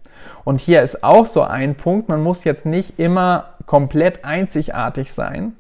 Und 0.44 0.60
hier 0.60 0.82
ist 0.82 1.04
auch 1.04 1.26
so 1.26 1.44
ein 1.44 1.76
Punkt, 1.76 2.10
man 2.10 2.22
muss 2.22 2.44
jetzt 2.44 2.66
nicht 2.66 3.00
immer 3.00 3.54
komplett 3.66 4.26
einzigartig 4.26 5.14
sein, 5.14 5.54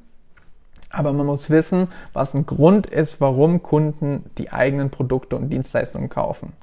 aber 0.89 1.13
man 1.13 1.27
muss 1.27 1.49
wissen, 1.49 1.87
was 2.13 2.33
ein 2.33 2.45
Grund 2.45 2.87
ist, 2.87 3.21
warum 3.21 3.61
Kunden 3.61 4.25
die 4.37 4.51
eigenen 4.51 4.89
Produkte 4.89 5.35
und 5.35 5.49
Dienstleistungen 5.49 6.09
kaufen. 6.09 6.53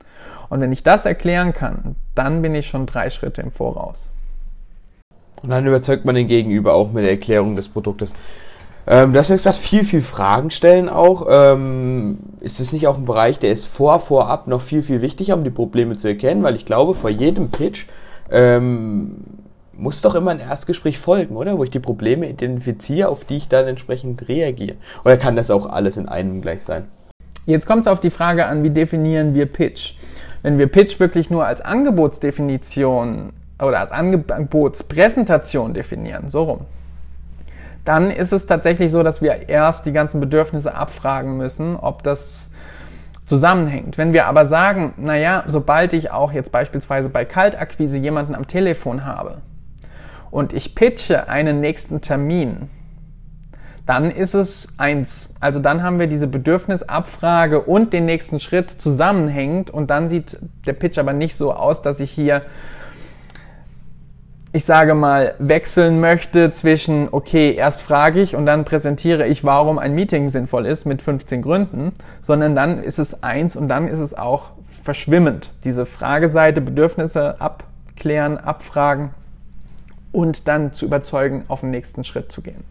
Und 0.48 0.60
wenn 0.60 0.72
ich 0.72 0.82
das 0.82 1.06
erklären 1.06 1.52
kann, 1.52 1.96
dann 2.14 2.42
bin 2.42 2.54
ich 2.54 2.66
schon 2.66 2.86
drei 2.86 3.10
Schritte 3.10 3.42
im 3.42 3.52
Voraus. 3.52 4.10
Und 5.42 5.50
dann 5.50 5.66
überzeugt 5.66 6.04
man 6.04 6.14
den 6.14 6.26
Gegenüber 6.26 6.74
auch 6.74 6.90
mit 6.92 7.04
der 7.04 7.12
Erklärung 7.12 7.54
des 7.54 7.68
Produktes. 7.68 8.14
Ähm, 8.88 9.12
du 9.12 9.18
hast 9.18 9.30
ja 9.30 9.34
gesagt, 9.34 9.56
viel, 9.56 9.84
viel 9.84 10.00
Fragen 10.00 10.50
stellen 10.50 10.88
auch. 10.88 11.26
Ähm, 11.28 12.18
ist 12.40 12.60
das 12.60 12.72
nicht 12.72 12.86
auch 12.86 12.96
ein 12.96 13.04
Bereich, 13.04 13.38
der 13.38 13.50
ist 13.50 13.66
vor, 13.66 13.98
vorab 13.98 14.46
noch 14.46 14.60
viel, 14.60 14.82
viel 14.82 15.02
wichtiger, 15.02 15.34
um 15.34 15.42
die 15.42 15.50
Probleme 15.50 15.96
zu 15.96 16.08
erkennen? 16.08 16.42
Weil 16.42 16.54
ich 16.54 16.64
glaube, 16.64 16.94
vor 16.94 17.10
jedem 17.10 17.50
Pitch 17.50 17.86
ähm, 18.30 19.16
muss 19.72 20.02
doch 20.02 20.14
immer 20.14 20.30
ein 20.30 20.40
Erstgespräch 20.40 20.98
folgen, 20.98 21.36
oder? 21.36 21.58
Wo 21.58 21.64
ich 21.64 21.70
die 21.70 21.80
Probleme 21.80 22.28
identifiziere, 22.28 23.08
auf 23.08 23.24
die 23.24 23.36
ich 23.36 23.48
dann 23.48 23.66
entsprechend 23.66 24.28
reagiere. 24.28 24.76
Oder 25.04 25.16
kann 25.16 25.34
das 25.34 25.50
auch 25.50 25.66
alles 25.66 25.96
in 25.96 26.08
einem 26.08 26.40
gleich 26.40 26.62
sein? 26.62 26.84
Jetzt 27.44 27.66
kommt 27.66 27.82
es 27.82 27.88
auf 27.88 28.00
die 28.00 28.10
Frage 28.10 28.46
an, 28.46 28.62
wie 28.62 28.70
definieren 28.70 29.34
wir 29.34 29.46
Pitch? 29.46 29.94
Wenn 30.42 30.58
wir 30.58 30.68
Pitch 30.68 31.00
wirklich 31.00 31.28
nur 31.28 31.44
als 31.44 31.60
Angebotsdefinition 31.60 33.32
oder 33.60 33.80
als 33.80 33.90
Angebotspräsentation 33.90 35.74
definieren, 35.74 36.28
so 36.28 36.44
rum, 36.44 36.60
dann 37.86 38.10
ist 38.10 38.32
es 38.32 38.46
tatsächlich 38.46 38.90
so, 38.90 39.02
dass 39.02 39.22
wir 39.22 39.48
erst 39.48 39.86
die 39.86 39.92
ganzen 39.92 40.20
Bedürfnisse 40.20 40.74
abfragen 40.74 41.36
müssen, 41.36 41.76
ob 41.76 42.02
das 42.02 42.50
zusammenhängt. 43.24 43.96
Wenn 43.96 44.12
wir 44.12 44.26
aber 44.26 44.44
sagen, 44.44 44.92
naja, 44.96 45.44
sobald 45.46 45.92
ich 45.92 46.10
auch 46.10 46.32
jetzt 46.32 46.52
beispielsweise 46.52 47.08
bei 47.08 47.24
Kaltakquise 47.24 47.96
jemanden 47.96 48.34
am 48.34 48.46
Telefon 48.46 49.04
habe 49.04 49.38
und 50.30 50.52
ich 50.52 50.74
pitche 50.74 51.28
einen 51.28 51.60
nächsten 51.60 52.00
Termin, 52.00 52.70
dann 53.86 54.10
ist 54.10 54.34
es 54.34 54.74
eins. 54.78 55.32
Also 55.38 55.60
dann 55.60 55.84
haben 55.84 56.00
wir 56.00 56.08
diese 56.08 56.26
Bedürfnisabfrage 56.26 57.60
und 57.60 57.92
den 57.92 58.04
nächsten 58.04 58.40
Schritt 58.40 58.68
zusammenhängend 58.68 59.70
und 59.70 59.90
dann 59.90 60.08
sieht 60.08 60.38
der 60.66 60.72
Pitch 60.72 60.98
aber 60.98 61.12
nicht 61.12 61.36
so 61.36 61.52
aus, 61.52 61.82
dass 61.82 62.00
ich 62.00 62.10
hier 62.10 62.42
ich 64.56 64.64
sage 64.64 64.94
mal, 64.94 65.34
wechseln 65.38 66.00
möchte 66.00 66.50
zwischen, 66.50 67.08
okay, 67.10 67.54
erst 67.54 67.82
frage 67.82 68.22
ich 68.22 68.34
und 68.34 68.46
dann 68.46 68.64
präsentiere 68.64 69.26
ich, 69.26 69.44
warum 69.44 69.78
ein 69.78 69.94
Meeting 69.94 70.30
sinnvoll 70.30 70.64
ist 70.64 70.86
mit 70.86 71.02
15 71.02 71.42
Gründen, 71.42 71.92
sondern 72.22 72.54
dann 72.54 72.82
ist 72.82 72.98
es 72.98 73.22
eins 73.22 73.54
und 73.54 73.68
dann 73.68 73.86
ist 73.86 73.98
es 73.98 74.14
auch 74.14 74.52
verschwimmend. 74.82 75.50
Diese 75.64 75.84
Frageseite, 75.84 76.62
Bedürfnisse 76.62 77.38
abklären, 77.38 78.38
abfragen 78.38 79.10
und 80.10 80.48
dann 80.48 80.72
zu 80.72 80.86
überzeugen, 80.86 81.44
auf 81.48 81.60
den 81.60 81.70
nächsten 81.70 82.02
Schritt 82.02 82.32
zu 82.32 82.40
gehen. 82.40 82.64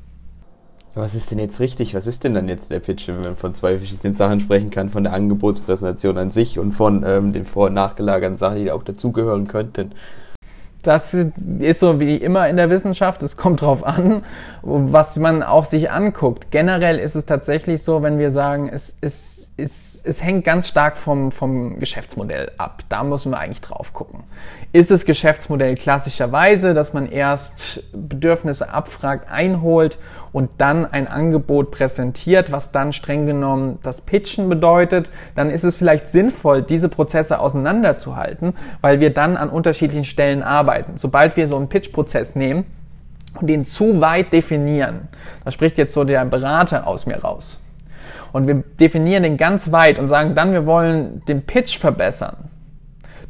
Was 0.95 1.13
ist 1.13 1.29
denn 1.29 1.37
jetzt 1.37 1.59
richtig? 1.59 1.93
Was 1.93 2.07
ist 2.07 2.23
denn 2.23 2.33
dann 2.33 2.49
jetzt 2.49 2.71
der 2.71 2.79
Pitch, 2.79 3.09
wenn 3.09 3.21
man 3.21 3.35
von 3.35 3.53
zwei 3.53 3.77
verschiedenen 3.77 4.15
Sachen 4.15 4.39
sprechen 4.39 4.71
kann? 4.71 4.89
Von 4.89 5.03
der 5.03 5.13
Angebotspräsentation 5.13 6.17
an 6.17 6.31
sich 6.31 6.57
und 6.57 6.71
von 6.71 7.03
ähm, 7.05 7.31
den 7.31 7.45
vor- 7.45 7.67
und 7.67 7.75
nachgelagerten 7.75 8.37
Sachen, 8.37 8.57
die 8.57 8.71
auch 8.71 8.81
dazugehören 8.81 9.47
könnten. 9.47 9.91
Das 10.85 11.15
ist 11.15 11.79
so 11.79 11.99
wie 11.99 12.15
immer 12.15 12.47
in 12.47 12.57
der 12.57 12.69
Wissenschaft. 12.69 13.23
Es 13.23 13.37
kommt 13.37 13.61
drauf 13.61 13.83
an, 13.83 14.23
was 14.61 15.17
man 15.17 15.41
auch 15.41 15.65
sich 15.65 15.89
anguckt. 15.89 16.51
Generell 16.51 16.99
ist 16.99 17.15
es 17.15 17.25
tatsächlich 17.25 17.81
so, 17.81 18.03
wenn 18.03 18.19
wir 18.19 18.29
sagen, 18.29 18.69
es, 18.69 18.95
es, 19.01 19.51
es, 19.57 20.01
es 20.05 20.23
hängt 20.23 20.45
ganz 20.45 20.67
stark 20.67 20.97
vom, 20.97 21.31
vom 21.31 21.79
Geschäftsmodell 21.79 22.51
ab. 22.59 22.83
Da 22.87 23.03
müssen 23.03 23.31
wir 23.31 23.39
eigentlich 23.39 23.61
drauf 23.61 23.93
gucken. 23.93 24.25
Ist 24.73 24.91
das 24.91 25.05
Geschäftsmodell 25.05 25.73
klassischerweise, 25.73 26.75
dass 26.75 26.93
man 26.93 27.09
erst 27.09 27.83
Bedürfnisse 27.91 28.69
abfragt, 28.69 29.31
einholt 29.31 29.97
und 30.35 30.49
dann 30.57 30.85
ein 30.85 31.07
Angebot 31.07 31.71
präsentiert, 31.71 32.51
was 32.51 32.73
dann 32.73 32.91
streng 32.91 33.25
genommen 33.25 33.79
das 33.83 34.01
Pitchen 34.01 34.49
bedeutet, 34.49 35.09
dann 35.33 35.49
ist 35.49 35.63
es 35.63 35.77
vielleicht 35.77 36.07
sinnvoll, 36.07 36.61
diese 36.61 36.89
Prozesse 36.89 37.39
auseinanderzuhalten, 37.39 38.51
weil 38.81 38.99
wir 38.99 39.11
dann 39.11 39.37
an 39.37 39.47
unterschiedlichen 39.47 40.03
Stellen 40.03 40.43
arbeiten. 40.43 40.97
Sobald 40.97 41.37
wir 41.37 41.47
so 41.47 41.55
einen 41.55 41.69
Pitch-Prozess 41.69 42.35
nehmen 42.35 42.65
und 43.39 43.47
den 43.47 43.63
zu 43.63 44.01
weit 44.01 44.33
definieren, 44.33 45.07
da 45.45 45.51
spricht 45.51 45.77
jetzt 45.77 45.93
so 45.93 46.03
der 46.03 46.25
Berater 46.25 46.85
aus 46.85 47.05
mir 47.05 47.19
raus. 47.19 47.61
Und 48.33 48.45
wir 48.45 48.55
definieren 48.77 49.23
den 49.23 49.37
ganz 49.37 49.71
weit 49.71 49.99
und 49.99 50.09
sagen 50.09 50.35
dann, 50.35 50.51
wir 50.51 50.65
wollen 50.65 51.21
den 51.29 51.43
Pitch 51.43 51.79
verbessern 51.79 52.49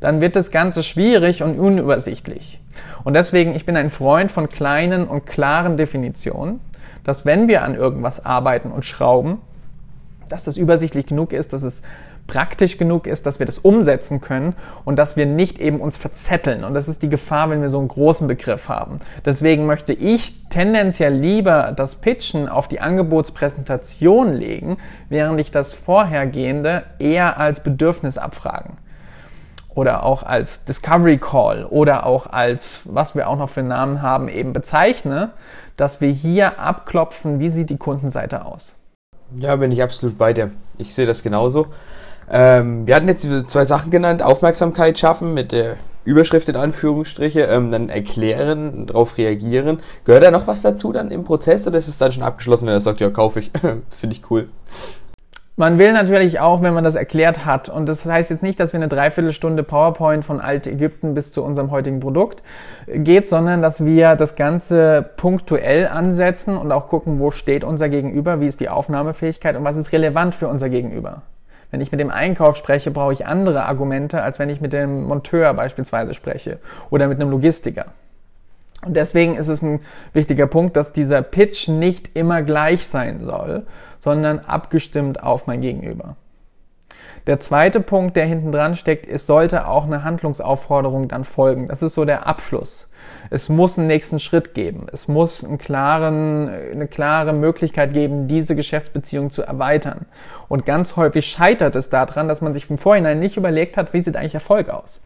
dann 0.02 0.22
wird 0.22 0.36
das 0.36 0.52
Ganze 0.52 0.84
schwierig 0.84 1.42
und 1.42 1.58
unübersichtlich. 1.58 2.60
Und 3.06 3.14
deswegen, 3.14 3.56
ich 3.56 3.66
bin 3.66 3.78
ein 3.78 3.90
Freund 3.90 4.30
von 4.30 4.50
kleinen 4.50 5.08
und 5.08 5.26
klaren 5.26 5.78
Definitionen 5.78 6.60
dass 7.06 7.26
wenn 7.26 7.48
wir 7.48 7.64
an 7.64 7.76
irgendwas 7.76 8.26
arbeiten 8.26 8.72
und 8.72 8.84
schrauben, 8.84 9.40
dass 10.28 10.44
das 10.44 10.58
übersichtlich 10.58 11.06
genug 11.06 11.32
ist, 11.32 11.54
dass 11.54 11.64
es 11.64 11.84
praktisch 12.28 12.78
genug 12.78 13.06
ist, 13.06 13.28
dass 13.28 13.38
wir 13.38 13.46
das 13.46 13.60
umsetzen 13.60 14.20
können 14.20 14.56
und 14.84 14.98
dass 14.98 15.16
wir 15.16 15.28
nicht 15.28 15.60
eben 15.60 15.80
uns 15.80 15.98
verzetteln. 15.98 16.64
Und 16.64 16.74
das 16.74 16.88
ist 16.88 17.04
die 17.04 17.10
Gefahr, 17.10 17.52
wenn 17.52 17.62
wir 17.62 17.70
so 17.70 17.78
einen 17.78 17.88
großen 17.88 18.28
Begriff 18.28 18.68
haben. 18.68 18.98
Deswegen 19.24 19.68
möchte 19.68 19.94
ich 19.94 20.34
tendenziell 20.50 21.14
lieber 21.14 21.72
das 21.76 21.96
Pitchen 21.96 22.50
auf 22.50 22.68
die 22.68 22.80
Angebotspräsentation 22.80 24.34
legen, 24.34 24.78
während 25.10 25.40
ich 25.40 25.52
das 25.52 25.74
Vorhergehende 25.74 26.84
eher 26.98 27.38
als 27.38 27.60
Bedürfnis 27.60 28.18
abfragen 28.18 28.78
oder 29.76 30.04
auch 30.04 30.24
als 30.24 30.64
Discovery 30.64 31.18
Call 31.18 31.66
oder 31.66 32.06
auch 32.06 32.28
als, 32.28 32.82
was 32.86 33.14
wir 33.14 33.30
auch 33.30 33.38
noch 33.38 33.50
für 33.50 33.62
Namen 33.62 34.02
haben, 34.02 34.30
eben 34.30 34.54
bezeichne, 34.54 35.32
dass 35.78 36.02
wir 36.02 36.10
hier 36.10 36.60
abklopfen, 36.60 37.40
wie 37.40 37.50
sieht 37.50 37.70
die 37.70 37.78
Kundenseite 37.78 38.46
aus. 38.46 38.76
Ja, 39.36 39.56
bin 39.58 39.72
ich 39.72 39.84
absolut 39.84 40.18
bei 40.18 40.34
dir. 40.34 40.52
Ich 40.78 40.94
sehe 40.94 41.06
das 41.06 41.22
genauso. 41.22 41.68
Ähm, 42.32 42.88
wir 42.88 42.96
hatten 42.96 43.08
jetzt 43.08 43.28
zwei 43.50 43.66
Sachen 43.66 43.92
genannt, 43.92 44.24
Aufmerksamkeit 44.24 44.98
schaffen 44.98 45.34
mit 45.34 45.52
der 45.52 45.76
Überschrift 46.06 46.48
in 46.50 46.56
Anführungsstriche, 46.56 47.42
ähm, 47.42 47.72
dann 47.72 47.90
erklären, 47.90 48.86
darauf 48.86 49.18
reagieren. 49.18 49.80
Gehört 50.06 50.24
da 50.24 50.32
noch 50.32 50.48
was 50.48 50.62
dazu 50.62 50.92
dann 50.92 51.12
im 51.12 51.24
Prozess 51.24 51.68
oder 51.68 51.78
ist 51.78 51.88
es 51.88 51.98
dann 51.98 52.12
schon 52.12 52.24
abgeschlossen, 52.24 52.68
wenn 52.68 52.74
er 52.74 52.80
sagt, 52.80 53.00
ja, 53.00 53.10
kaufe 53.10 53.40
ich, 53.40 53.52
finde 53.90 54.16
ich 54.16 54.22
cool. 54.30 54.48
Man 55.58 55.78
will 55.78 55.94
natürlich 55.94 56.42
auch, 56.42 56.62
wenn 56.62 56.74
man 56.74 56.84
das 56.84 56.96
erklärt 56.96 57.46
hat, 57.46 57.70
und 57.70 57.88
das 57.88 58.06
heißt 58.06 58.30
jetzt 58.30 58.44
nicht, 58.44 58.60
dass 58.60 58.74
wir 58.74 58.78
eine 58.78 58.90
Dreiviertelstunde 58.90 59.64
PowerPoint 59.64 60.26
von 60.26 60.42
Alt-Ägypten 60.42 61.14
bis 61.14 61.32
zu 61.32 61.46
unserem 61.46 61.72
heutigen 61.72 62.02
Produkt 62.02 62.44
geht, 62.88 63.26
sondern 63.26 63.62
dass 63.62 63.86
wir 63.86 64.18
das 64.18 64.36
Ganze 64.36 65.12
punktuell 65.16 65.88
ansetzen 65.88 66.58
und 66.58 66.74
auch 66.74 66.90
gucken, 66.90 67.22
wo 67.22 67.32
steht 67.32 67.64
unser 67.64 67.88
Gegenüber, 67.88 68.42
wie 68.42 68.48
ist 68.48 68.60
die 68.60 68.68
Aufnahmefähigkeit 68.68 69.56
und 69.56 69.64
was 69.64 69.78
ist 69.78 69.94
relevant 69.94 70.36
für 70.36 70.50
unser 70.50 70.68
Gegenüber. 70.68 71.22
Wenn 71.72 71.80
ich 71.80 71.90
mit 71.90 72.02
dem 72.02 72.12
Einkauf 72.12 72.58
spreche, 72.58 72.92
brauche 72.92 73.14
ich 73.14 73.26
andere 73.26 73.66
Argumente, 73.66 74.22
als 74.22 74.40
wenn 74.40 74.50
ich 74.50 74.60
mit 74.60 74.74
dem 74.74 75.04
Monteur 75.04 75.54
beispielsweise 75.54 76.14
spreche 76.14 76.60
oder 76.90 77.08
mit 77.08 77.22
einem 77.22 77.32
Logistiker. 77.32 77.86
Und 78.86 78.96
deswegen 78.96 79.36
ist 79.36 79.48
es 79.48 79.62
ein 79.62 79.82
wichtiger 80.14 80.48
Punkt, 80.48 80.78
dass 80.78 80.94
dieser 80.94 81.22
Pitch 81.22 81.68
nicht 81.68 82.16
immer 82.16 82.44
gleich 82.44 82.88
sein 82.88 83.22
soll, 83.22 83.66
sondern 83.98 84.40
abgestimmt 84.40 85.24
auf 85.24 85.48
mein 85.48 85.62
Gegenüber. 85.62 86.16
Der 87.28 87.40
zweite 87.40 87.80
Punkt, 87.80 88.16
der 88.16 88.26
hinten 88.26 88.52
dran 88.52 88.76
steckt, 88.76 89.08
es 89.08 89.26
sollte 89.26 89.68
auch 89.68 89.86
eine 89.86 90.04
Handlungsaufforderung 90.04 91.08
dann 91.08 91.24
folgen. 91.24 91.66
Das 91.66 91.82
ist 91.82 91.96
so 91.96 92.06
der 92.06 92.28
Abschluss. 92.28 92.88
Es 93.32 93.50
muss 93.50 93.80
einen 93.80 93.88
nächsten 93.88 94.20
Schritt 94.20 94.54
geben. 94.54 94.86
Es 94.94 95.08
muss 95.08 95.44
einen 95.44 95.58
klaren, 95.58 96.50
eine 96.50 96.88
klare 96.88 97.34
Möglichkeit 97.34 97.94
geben, 97.94 98.28
diese 98.28 98.56
Geschäftsbeziehung 98.56 99.32
zu 99.32 99.42
erweitern. 99.42 100.06
Und 100.48 100.68
ganz 100.68 100.98
häufig 100.98 101.26
scheitert 101.26 101.76
es 101.76 101.90
daran, 101.90 102.28
dass 102.28 102.42
man 102.42 102.54
sich 102.54 102.68
vom 102.68 102.78
Vorhinein 102.78 103.18
nicht 103.18 103.38
überlegt 103.38 103.76
hat, 103.76 103.94
wie 103.94 104.02
sieht 104.02 104.16
eigentlich 104.16 104.36
Erfolg 104.36 104.70
aus 104.70 105.02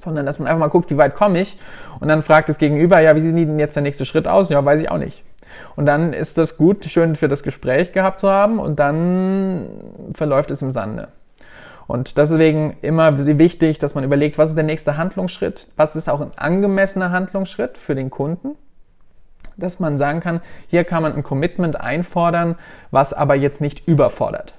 sondern 0.00 0.26
dass 0.26 0.38
man 0.38 0.48
einfach 0.48 0.60
mal 0.60 0.68
guckt, 0.68 0.90
wie 0.90 0.96
weit 0.96 1.14
komme 1.14 1.40
ich 1.40 1.58
und 2.00 2.08
dann 2.08 2.22
fragt 2.22 2.48
das 2.48 2.58
Gegenüber, 2.58 3.00
ja, 3.00 3.14
wie 3.14 3.20
sieht 3.20 3.34
denn 3.34 3.58
jetzt 3.58 3.76
der 3.76 3.82
nächste 3.82 4.04
Schritt 4.04 4.26
aus? 4.26 4.48
Ja, 4.50 4.64
weiß 4.64 4.80
ich 4.80 4.90
auch 4.90 4.98
nicht. 4.98 5.22
Und 5.76 5.86
dann 5.86 6.12
ist 6.12 6.38
das 6.38 6.56
gut, 6.56 6.84
schön 6.84 7.16
für 7.16 7.28
das 7.28 7.42
Gespräch 7.42 7.92
gehabt 7.92 8.20
zu 8.20 8.28
haben 8.28 8.58
und 8.58 8.78
dann 8.78 9.68
verläuft 10.12 10.50
es 10.50 10.62
im 10.62 10.70
Sande. 10.70 11.08
Und 11.86 12.18
deswegen 12.18 12.76
immer 12.82 13.18
wichtig, 13.38 13.78
dass 13.80 13.96
man 13.96 14.04
überlegt, 14.04 14.38
was 14.38 14.50
ist 14.50 14.54
der 14.54 14.64
nächste 14.64 14.96
Handlungsschritt? 14.96 15.68
Was 15.76 15.96
ist 15.96 16.08
auch 16.08 16.20
ein 16.20 16.30
angemessener 16.36 17.10
Handlungsschritt 17.10 17.76
für 17.78 17.96
den 17.96 18.10
Kunden? 18.10 18.50
Dass 19.56 19.80
man 19.80 19.98
sagen 19.98 20.20
kann, 20.20 20.40
hier 20.68 20.84
kann 20.84 21.02
man 21.02 21.14
ein 21.14 21.24
Commitment 21.24 21.80
einfordern, 21.80 22.54
was 22.92 23.12
aber 23.12 23.34
jetzt 23.34 23.60
nicht 23.60 23.88
überfordert. 23.88 24.54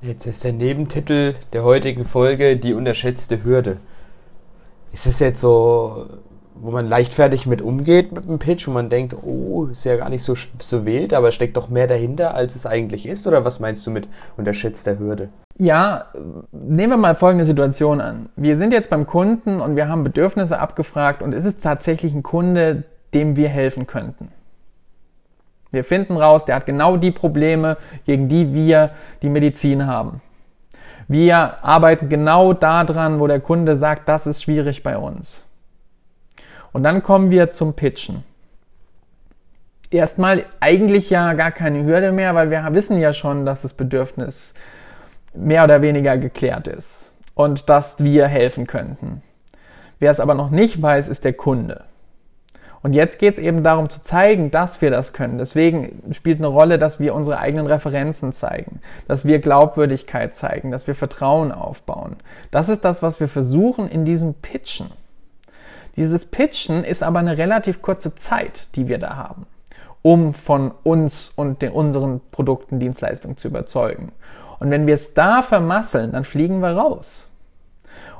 Jetzt 0.00 0.26
ist 0.26 0.44
der 0.44 0.52
Nebentitel 0.52 1.34
der 1.52 1.64
heutigen 1.64 2.04
Folge 2.04 2.56
die 2.56 2.72
unterschätzte 2.72 3.42
Hürde 3.42 3.78
ist 4.92 5.06
es 5.06 5.18
jetzt 5.20 5.40
so, 5.40 6.06
wo 6.54 6.70
man 6.70 6.88
leichtfertig 6.88 7.46
mit 7.46 7.62
umgeht 7.62 8.12
mit 8.12 8.28
dem 8.28 8.38
Pitch, 8.38 8.66
wo 8.68 8.72
man 8.72 8.88
denkt, 8.88 9.16
oh, 9.22 9.66
ist 9.66 9.84
ja 9.84 9.96
gar 9.96 10.10
nicht 10.10 10.22
so, 10.22 10.34
so 10.58 10.84
wild, 10.84 11.14
aber 11.14 11.32
steckt 11.32 11.56
doch 11.56 11.68
mehr 11.68 11.86
dahinter, 11.86 12.34
als 12.34 12.54
es 12.54 12.66
eigentlich 12.66 13.06
ist? 13.06 13.26
Oder 13.26 13.44
was 13.44 13.60
meinst 13.60 13.86
du 13.86 13.90
mit 13.90 14.08
unterschätzter 14.36 14.98
Hürde? 14.98 15.30
Ja, 15.58 16.06
nehmen 16.52 16.92
wir 16.92 16.96
mal 16.96 17.14
folgende 17.14 17.44
Situation 17.44 18.00
an. 18.00 18.28
Wir 18.36 18.56
sind 18.56 18.72
jetzt 18.72 18.90
beim 18.90 19.06
Kunden 19.06 19.60
und 19.60 19.76
wir 19.76 19.88
haben 19.88 20.04
Bedürfnisse 20.04 20.58
abgefragt 20.58 21.22
und 21.22 21.32
ist 21.32 21.44
es 21.44 21.56
tatsächlich 21.58 22.14
ein 22.14 22.22
Kunde, 22.22 22.84
dem 23.14 23.36
wir 23.36 23.48
helfen 23.48 23.86
könnten. 23.86 24.28
Wir 25.70 25.84
finden 25.84 26.16
raus, 26.16 26.44
der 26.44 26.56
hat 26.56 26.66
genau 26.66 26.96
die 26.96 27.12
Probleme, 27.12 27.76
gegen 28.04 28.28
die 28.28 28.52
wir 28.54 28.90
die 29.22 29.28
Medizin 29.28 29.86
haben. 29.86 30.20
Wir 31.10 31.64
arbeiten 31.64 32.08
genau 32.08 32.52
daran, 32.52 33.18
wo 33.18 33.26
der 33.26 33.40
Kunde 33.40 33.74
sagt, 33.74 34.08
das 34.08 34.28
ist 34.28 34.44
schwierig 34.44 34.84
bei 34.84 34.96
uns. 34.96 35.44
Und 36.70 36.84
dann 36.84 37.02
kommen 37.02 37.32
wir 37.32 37.50
zum 37.50 37.74
Pitchen. 37.74 38.22
Erstmal 39.90 40.44
eigentlich 40.60 41.10
ja 41.10 41.32
gar 41.32 41.50
keine 41.50 41.84
Hürde 41.84 42.12
mehr, 42.12 42.36
weil 42.36 42.52
wir 42.52 42.64
wissen 42.74 42.96
ja 43.00 43.12
schon, 43.12 43.44
dass 43.44 43.62
das 43.62 43.74
Bedürfnis 43.74 44.54
mehr 45.34 45.64
oder 45.64 45.82
weniger 45.82 46.16
geklärt 46.16 46.68
ist 46.68 47.16
und 47.34 47.68
dass 47.68 48.04
wir 48.04 48.28
helfen 48.28 48.68
könnten. 48.68 49.20
Wer 49.98 50.12
es 50.12 50.20
aber 50.20 50.34
noch 50.34 50.50
nicht 50.50 50.80
weiß, 50.80 51.08
ist 51.08 51.24
der 51.24 51.32
Kunde. 51.32 51.86
Und 52.82 52.94
jetzt 52.94 53.18
geht 53.18 53.34
es 53.34 53.38
eben 53.38 53.62
darum 53.62 53.90
zu 53.90 54.02
zeigen, 54.02 54.50
dass 54.50 54.80
wir 54.80 54.90
das 54.90 55.12
können. 55.12 55.36
Deswegen 55.36 56.02
spielt 56.12 56.38
eine 56.38 56.46
Rolle, 56.46 56.78
dass 56.78 56.98
wir 56.98 57.14
unsere 57.14 57.38
eigenen 57.38 57.66
Referenzen 57.66 58.32
zeigen, 58.32 58.80
dass 59.06 59.26
wir 59.26 59.38
Glaubwürdigkeit 59.38 60.34
zeigen, 60.34 60.70
dass 60.70 60.86
wir 60.86 60.94
Vertrauen 60.94 61.52
aufbauen. 61.52 62.16
Das 62.50 62.70
ist 62.70 62.84
das, 62.84 63.02
was 63.02 63.20
wir 63.20 63.28
versuchen 63.28 63.88
in 63.88 64.04
diesem 64.04 64.34
Pitchen. 64.34 64.90
Dieses 65.96 66.24
Pitchen 66.24 66.82
ist 66.84 67.02
aber 67.02 67.18
eine 67.18 67.36
relativ 67.36 67.82
kurze 67.82 68.14
Zeit, 68.14 68.68
die 68.76 68.88
wir 68.88 68.98
da 68.98 69.16
haben, 69.16 69.46
um 70.00 70.32
von 70.32 70.72
uns 70.82 71.30
und 71.36 71.60
den, 71.60 71.72
unseren 71.72 72.22
Produkten, 72.30 72.78
Dienstleistungen 72.78 73.36
zu 73.36 73.48
überzeugen. 73.48 74.12
Und 74.58 74.70
wenn 74.70 74.86
wir 74.86 74.94
es 74.94 75.12
da 75.12 75.42
vermasseln, 75.42 76.12
dann 76.12 76.24
fliegen 76.24 76.60
wir 76.60 76.70
raus. 76.70 77.29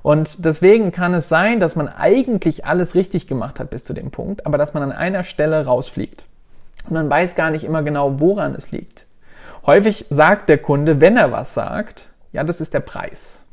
Und 0.02 0.44
deswegen 0.44 0.92
kann 0.92 1.14
es 1.14 1.28
sein, 1.28 1.60
dass 1.60 1.76
man 1.76 1.88
eigentlich 1.88 2.64
alles 2.64 2.94
richtig 2.94 3.26
gemacht 3.26 3.60
hat 3.60 3.70
bis 3.70 3.84
zu 3.84 3.92
dem 3.92 4.10
Punkt, 4.10 4.46
aber 4.46 4.58
dass 4.58 4.74
man 4.74 4.82
an 4.82 4.92
einer 4.92 5.22
Stelle 5.22 5.64
rausfliegt. 5.64 6.24
Und 6.84 6.92
man 6.92 7.10
weiß 7.10 7.34
gar 7.34 7.50
nicht 7.50 7.64
immer 7.64 7.82
genau, 7.82 8.20
woran 8.20 8.54
es 8.54 8.70
liegt. 8.70 9.04
Häufig 9.66 10.06
sagt 10.08 10.48
der 10.48 10.58
Kunde, 10.58 11.00
wenn 11.00 11.16
er 11.16 11.32
was 11.32 11.52
sagt, 11.52 12.06
ja, 12.32 12.44
das 12.44 12.60
ist 12.60 12.72
der 12.72 12.80
Preis. 12.80 13.44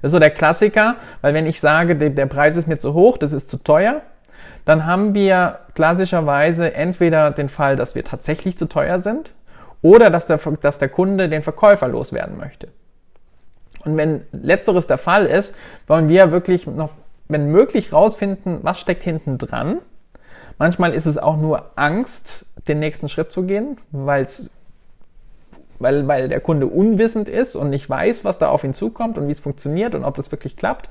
Das 0.00 0.08
ist 0.08 0.12
so 0.12 0.18
der 0.18 0.30
Klassiker, 0.30 0.96
weil 1.20 1.34
wenn 1.34 1.46
ich 1.46 1.60
sage, 1.60 1.96
der 1.96 2.26
Preis 2.26 2.56
ist 2.56 2.66
mir 2.66 2.78
zu 2.78 2.94
hoch, 2.94 3.18
das 3.18 3.32
ist 3.32 3.50
zu 3.50 3.58
teuer, 3.58 4.02
dann 4.64 4.86
haben 4.86 5.14
wir 5.14 5.60
klassischerweise 5.74 6.74
entweder 6.74 7.30
den 7.30 7.48
Fall, 7.48 7.76
dass 7.76 7.94
wir 7.94 8.04
tatsächlich 8.04 8.56
zu 8.56 8.66
teuer 8.66 8.98
sind 8.98 9.32
oder 9.82 10.08
dass 10.08 10.26
der, 10.26 10.38
dass 10.60 10.78
der 10.78 10.88
Kunde 10.88 11.28
den 11.28 11.42
Verkäufer 11.42 11.88
loswerden 11.88 12.38
möchte. 12.38 12.68
Und 13.84 13.96
wenn 13.96 14.22
letzteres 14.32 14.86
der 14.86 14.98
Fall 14.98 15.26
ist, 15.26 15.54
wollen 15.86 16.08
wir 16.08 16.32
wirklich 16.32 16.66
noch, 16.66 16.90
wenn 17.28 17.50
möglich, 17.50 17.92
rausfinden, 17.92 18.58
was 18.62 18.78
steckt 18.78 19.02
hinten 19.02 19.38
dran. 19.38 19.78
Manchmal 20.58 20.94
ist 20.94 21.06
es 21.06 21.18
auch 21.18 21.36
nur 21.36 21.70
Angst, 21.76 22.46
den 22.68 22.78
nächsten 22.78 23.08
Schritt 23.08 23.32
zu 23.32 23.42
gehen, 23.42 23.78
weil's, 23.90 24.48
weil, 25.78 26.06
weil 26.06 26.28
der 26.28 26.40
Kunde 26.40 26.66
unwissend 26.66 27.28
ist 27.28 27.56
und 27.56 27.70
nicht 27.70 27.90
weiß, 27.90 28.24
was 28.24 28.38
da 28.38 28.48
auf 28.48 28.64
ihn 28.64 28.72
zukommt 28.72 29.18
und 29.18 29.26
wie 29.26 29.32
es 29.32 29.40
funktioniert 29.40 29.94
und 29.94 30.04
ob 30.04 30.16
das 30.16 30.30
wirklich 30.30 30.56
klappt. 30.56 30.88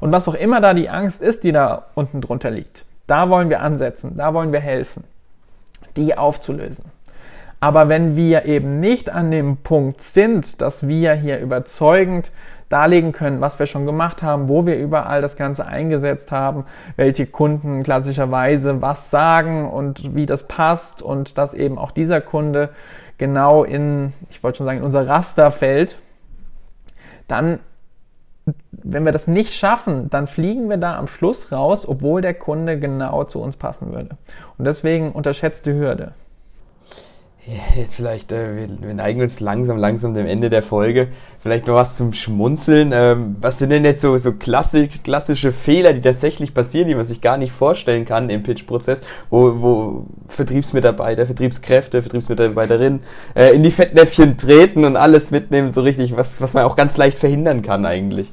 Und 0.00 0.12
was 0.12 0.28
auch 0.28 0.34
immer 0.34 0.60
da 0.60 0.74
die 0.74 0.88
Angst 0.88 1.22
ist, 1.22 1.44
die 1.44 1.52
da 1.52 1.86
unten 1.94 2.20
drunter 2.20 2.50
liegt. 2.50 2.84
Da 3.06 3.30
wollen 3.30 3.48
wir 3.48 3.60
ansetzen, 3.60 4.16
da 4.16 4.34
wollen 4.34 4.52
wir 4.52 4.60
helfen, 4.60 5.04
die 5.96 6.16
aufzulösen. 6.16 6.95
Aber 7.60 7.88
wenn 7.88 8.16
wir 8.16 8.44
eben 8.44 8.80
nicht 8.80 9.10
an 9.10 9.30
dem 9.30 9.56
Punkt 9.58 10.00
sind, 10.00 10.60
dass 10.60 10.86
wir 10.86 11.14
hier 11.14 11.38
überzeugend 11.38 12.30
darlegen 12.68 13.12
können, 13.12 13.40
was 13.40 13.58
wir 13.58 13.66
schon 13.66 13.86
gemacht 13.86 14.22
haben, 14.22 14.48
wo 14.48 14.66
wir 14.66 14.76
überall 14.76 15.22
das 15.22 15.36
Ganze 15.36 15.66
eingesetzt 15.66 16.32
haben, 16.32 16.64
welche 16.96 17.26
Kunden 17.26 17.82
klassischerweise 17.82 18.82
was 18.82 19.10
sagen 19.10 19.70
und 19.70 20.14
wie 20.14 20.26
das 20.26 20.48
passt 20.48 21.00
und 21.00 21.38
dass 21.38 21.54
eben 21.54 21.78
auch 21.78 21.92
dieser 21.92 22.20
Kunde 22.20 22.70
genau 23.18 23.64
in, 23.64 24.12
ich 24.30 24.42
wollte 24.42 24.58
schon 24.58 24.66
sagen, 24.66 24.78
in 24.78 24.84
unser 24.84 25.06
Raster 25.08 25.50
fällt, 25.50 25.98
dann 27.28 27.60
wenn 28.70 29.04
wir 29.04 29.10
das 29.10 29.26
nicht 29.26 29.54
schaffen, 29.54 30.08
dann 30.08 30.28
fliegen 30.28 30.68
wir 30.68 30.76
da 30.76 30.96
am 30.96 31.08
Schluss 31.08 31.50
raus, 31.50 31.88
obwohl 31.88 32.20
der 32.20 32.34
Kunde 32.34 32.78
genau 32.78 33.24
zu 33.24 33.40
uns 33.40 33.56
passen 33.56 33.92
würde. 33.92 34.10
Und 34.56 34.66
deswegen 34.66 35.10
unterschätzte 35.10 35.74
Hürde. 35.74 36.12
Jetzt 37.76 37.94
vielleicht, 37.94 38.32
äh, 38.32 38.56
wir, 38.56 38.88
wir 38.88 38.94
neigen 38.94 39.20
uns 39.20 39.38
langsam, 39.38 39.76
langsam 39.76 40.14
dem 40.14 40.26
Ende 40.26 40.50
der 40.50 40.62
Folge. 40.62 41.08
Vielleicht 41.38 41.68
noch 41.68 41.76
was 41.76 41.96
zum 41.96 42.12
Schmunzeln. 42.12 42.90
Ähm, 42.92 43.36
was 43.40 43.60
sind 43.60 43.70
denn 43.70 43.84
jetzt 43.84 44.02
so, 44.02 44.16
so 44.18 44.32
klassik, 44.32 45.04
klassische 45.04 45.52
Fehler, 45.52 45.92
die 45.92 46.00
tatsächlich 46.00 46.54
passieren, 46.54 46.88
die 46.88 46.96
man 46.96 47.04
sich 47.04 47.20
gar 47.20 47.36
nicht 47.36 47.52
vorstellen 47.52 48.04
kann 48.04 48.30
im 48.30 48.42
Pitch-Prozess, 48.42 49.02
wo, 49.30 49.62
wo 49.62 50.06
Vertriebsmitarbeiter, 50.26 51.24
Vertriebskräfte, 51.24 52.02
Vertriebsmitarbeiterinnen 52.02 53.00
äh, 53.36 53.54
in 53.54 53.62
die 53.62 53.70
Fettnäpfchen 53.70 54.36
treten 54.36 54.84
und 54.84 54.96
alles 54.96 55.30
mitnehmen, 55.30 55.72
so 55.72 55.82
richtig, 55.82 56.16
was, 56.16 56.40
was 56.40 56.52
man 56.52 56.64
auch 56.64 56.74
ganz 56.74 56.96
leicht 56.96 57.16
verhindern 57.16 57.62
kann 57.62 57.86
eigentlich. 57.86 58.32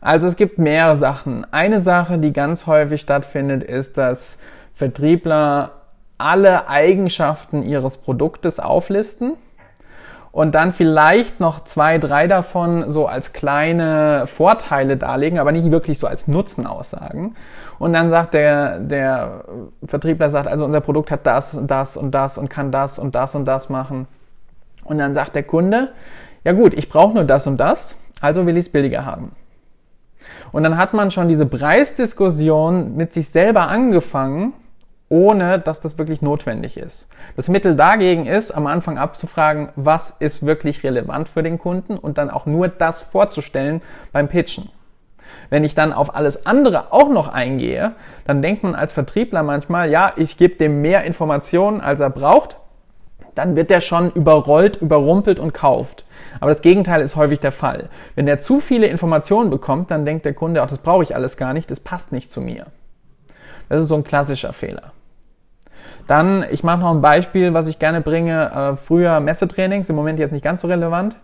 Also 0.00 0.26
es 0.26 0.34
gibt 0.34 0.58
mehrere 0.58 0.96
Sachen. 0.96 1.46
Eine 1.52 1.78
Sache, 1.78 2.18
die 2.18 2.32
ganz 2.32 2.66
häufig 2.66 3.00
stattfindet, 3.00 3.62
ist, 3.62 3.96
dass 3.96 4.38
Vertriebler 4.74 5.83
alle 6.24 6.68
Eigenschaften 6.68 7.62
ihres 7.62 7.98
Produktes 7.98 8.58
auflisten 8.58 9.32
und 10.32 10.54
dann 10.54 10.72
vielleicht 10.72 11.38
noch 11.38 11.62
zwei, 11.64 11.98
drei 11.98 12.26
davon 12.26 12.88
so 12.88 13.06
als 13.06 13.34
kleine 13.34 14.26
Vorteile 14.26 14.96
darlegen, 14.96 15.38
aber 15.38 15.52
nicht 15.52 15.70
wirklich 15.70 15.98
so 15.98 16.06
als 16.06 16.26
Nutzen 16.26 16.66
aussagen. 16.66 17.34
Und 17.78 17.92
dann 17.92 18.08
sagt 18.08 18.32
der, 18.32 18.78
der 18.78 19.44
Vertriebler 19.84 20.30
sagt, 20.30 20.48
also 20.48 20.64
unser 20.64 20.80
Produkt 20.80 21.10
hat 21.10 21.26
das 21.26 21.54
und 21.58 21.70
das 21.70 21.94
und 21.98 22.12
das 22.12 22.38
und 22.38 22.48
kann 22.48 22.72
das 22.72 22.98
und 22.98 23.14
das 23.14 23.34
und 23.34 23.44
das 23.44 23.68
machen. 23.68 24.08
Und 24.86 24.96
dann 24.96 25.12
sagt 25.12 25.36
der 25.36 25.42
Kunde, 25.42 25.92
ja 26.42 26.52
gut, 26.52 26.72
ich 26.72 26.88
brauche 26.88 27.12
nur 27.12 27.24
das 27.24 27.46
und 27.46 27.58
das, 27.58 27.98
also 28.22 28.46
will 28.46 28.56
ich 28.56 28.64
es 28.64 28.72
billiger 28.72 29.04
haben. 29.04 29.32
Und 30.52 30.62
dann 30.62 30.78
hat 30.78 30.94
man 30.94 31.10
schon 31.10 31.28
diese 31.28 31.44
Preisdiskussion 31.44 32.96
mit 32.96 33.12
sich 33.12 33.28
selber 33.28 33.68
angefangen 33.68 34.54
ohne 35.08 35.58
dass 35.58 35.80
das 35.80 35.98
wirklich 35.98 36.22
notwendig 36.22 36.76
ist. 36.76 37.08
Das 37.36 37.48
Mittel 37.48 37.76
dagegen 37.76 38.26
ist, 38.26 38.50
am 38.50 38.66
Anfang 38.66 38.98
abzufragen, 38.98 39.70
was 39.76 40.10
ist 40.10 40.44
wirklich 40.46 40.82
relevant 40.82 41.28
für 41.28 41.42
den 41.42 41.58
Kunden 41.58 41.96
und 41.96 42.18
dann 42.18 42.30
auch 42.30 42.46
nur 42.46 42.68
das 42.68 43.02
vorzustellen 43.02 43.80
beim 44.12 44.28
Pitchen. 44.28 44.70
Wenn 45.50 45.64
ich 45.64 45.74
dann 45.74 45.92
auf 45.92 46.14
alles 46.14 46.46
andere 46.46 46.92
auch 46.92 47.08
noch 47.08 47.28
eingehe, 47.28 47.92
dann 48.26 48.42
denkt 48.42 48.62
man 48.62 48.74
als 48.74 48.92
Vertriebler 48.92 49.42
manchmal, 49.42 49.90
ja, 49.90 50.12
ich 50.16 50.36
gebe 50.36 50.56
dem 50.56 50.82
mehr 50.82 51.04
Informationen, 51.04 51.80
als 51.80 52.00
er 52.00 52.10
braucht, 52.10 52.58
dann 53.34 53.56
wird 53.56 53.70
der 53.70 53.80
schon 53.80 54.12
überrollt, 54.12 54.76
überrumpelt 54.76 55.40
und 55.40 55.52
kauft. 55.52 56.04
Aber 56.40 56.50
das 56.50 56.62
Gegenteil 56.62 57.00
ist 57.00 57.16
häufig 57.16 57.40
der 57.40 57.52
Fall. 57.52 57.88
Wenn 58.14 58.26
der 58.26 58.38
zu 58.38 58.60
viele 58.60 58.86
Informationen 58.86 59.50
bekommt, 59.50 59.90
dann 59.90 60.04
denkt 60.04 60.24
der 60.24 60.34
Kunde, 60.34 60.62
ach, 60.62 60.68
das 60.68 60.78
brauche 60.78 61.02
ich 61.02 61.16
alles 61.16 61.36
gar 61.36 61.52
nicht, 61.52 61.70
das 61.70 61.80
passt 61.80 62.12
nicht 62.12 62.30
zu 62.30 62.40
mir. 62.40 62.66
Das 63.68 63.82
ist 63.82 63.88
so 63.88 63.96
ein 63.96 64.04
klassischer 64.04 64.52
Fehler. 64.52 64.92
Dann, 66.06 66.44
ich 66.50 66.64
mache 66.64 66.80
noch 66.80 66.90
ein 66.90 67.00
Beispiel, 67.00 67.54
was 67.54 67.66
ich 67.66 67.78
gerne 67.78 68.00
bringe. 68.00 68.50
Äh, 68.50 68.76
früher 68.76 69.20
Messetrainings, 69.20 69.88
im 69.88 69.96
Moment 69.96 70.18
jetzt 70.18 70.32
nicht 70.32 70.44
ganz 70.44 70.60
so 70.60 70.68
relevant. 70.68 71.16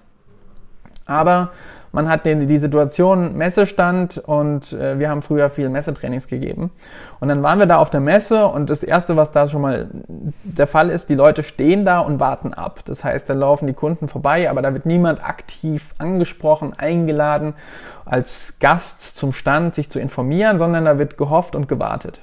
Aber 1.06 1.50
man 1.92 2.08
hat 2.08 2.24
die 2.24 2.58
Situation 2.58 3.36
Messestand 3.36 4.18
und 4.18 4.72
äh, 4.72 5.00
wir 5.00 5.10
haben 5.10 5.22
früher 5.22 5.50
viel 5.50 5.68
Messetrainings 5.68 6.28
gegeben. 6.28 6.70
Und 7.18 7.28
dann 7.28 7.42
waren 7.42 7.58
wir 7.58 7.66
da 7.66 7.78
auf 7.78 7.90
der 7.90 8.00
Messe 8.00 8.46
und 8.46 8.70
das 8.70 8.84
Erste, 8.84 9.16
was 9.16 9.32
da 9.32 9.48
schon 9.48 9.60
mal 9.60 9.88
der 10.44 10.68
Fall 10.68 10.88
ist, 10.88 11.08
die 11.08 11.16
Leute 11.16 11.42
stehen 11.42 11.84
da 11.84 11.98
und 11.98 12.20
warten 12.20 12.54
ab. 12.54 12.80
Das 12.84 13.02
heißt, 13.02 13.28
da 13.28 13.34
laufen 13.34 13.66
die 13.66 13.72
Kunden 13.72 14.06
vorbei, 14.06 14.48
aber 14.48 14.62
da 14.62 14.72
wird 14.72 14.86
niemand 14.86 15.24
aktiv 15.24 15.94
angesprochen, 15.98 16.74
eingeladen, 16.78 17.54
als 18.04 18.58
Gast 18.60 19.16
zum 19.16 19.32
Stand 19.32 19.74
sich 19.74 19.90
zu 19.90 19.98
informieren, 19.98 20.58
sondern 20.58 20.84
da 20.84 20.96
wird 20.98 21.18
gehofft 21.18 21.56
und 21.56 21.66
gewartet. 21.66 22.20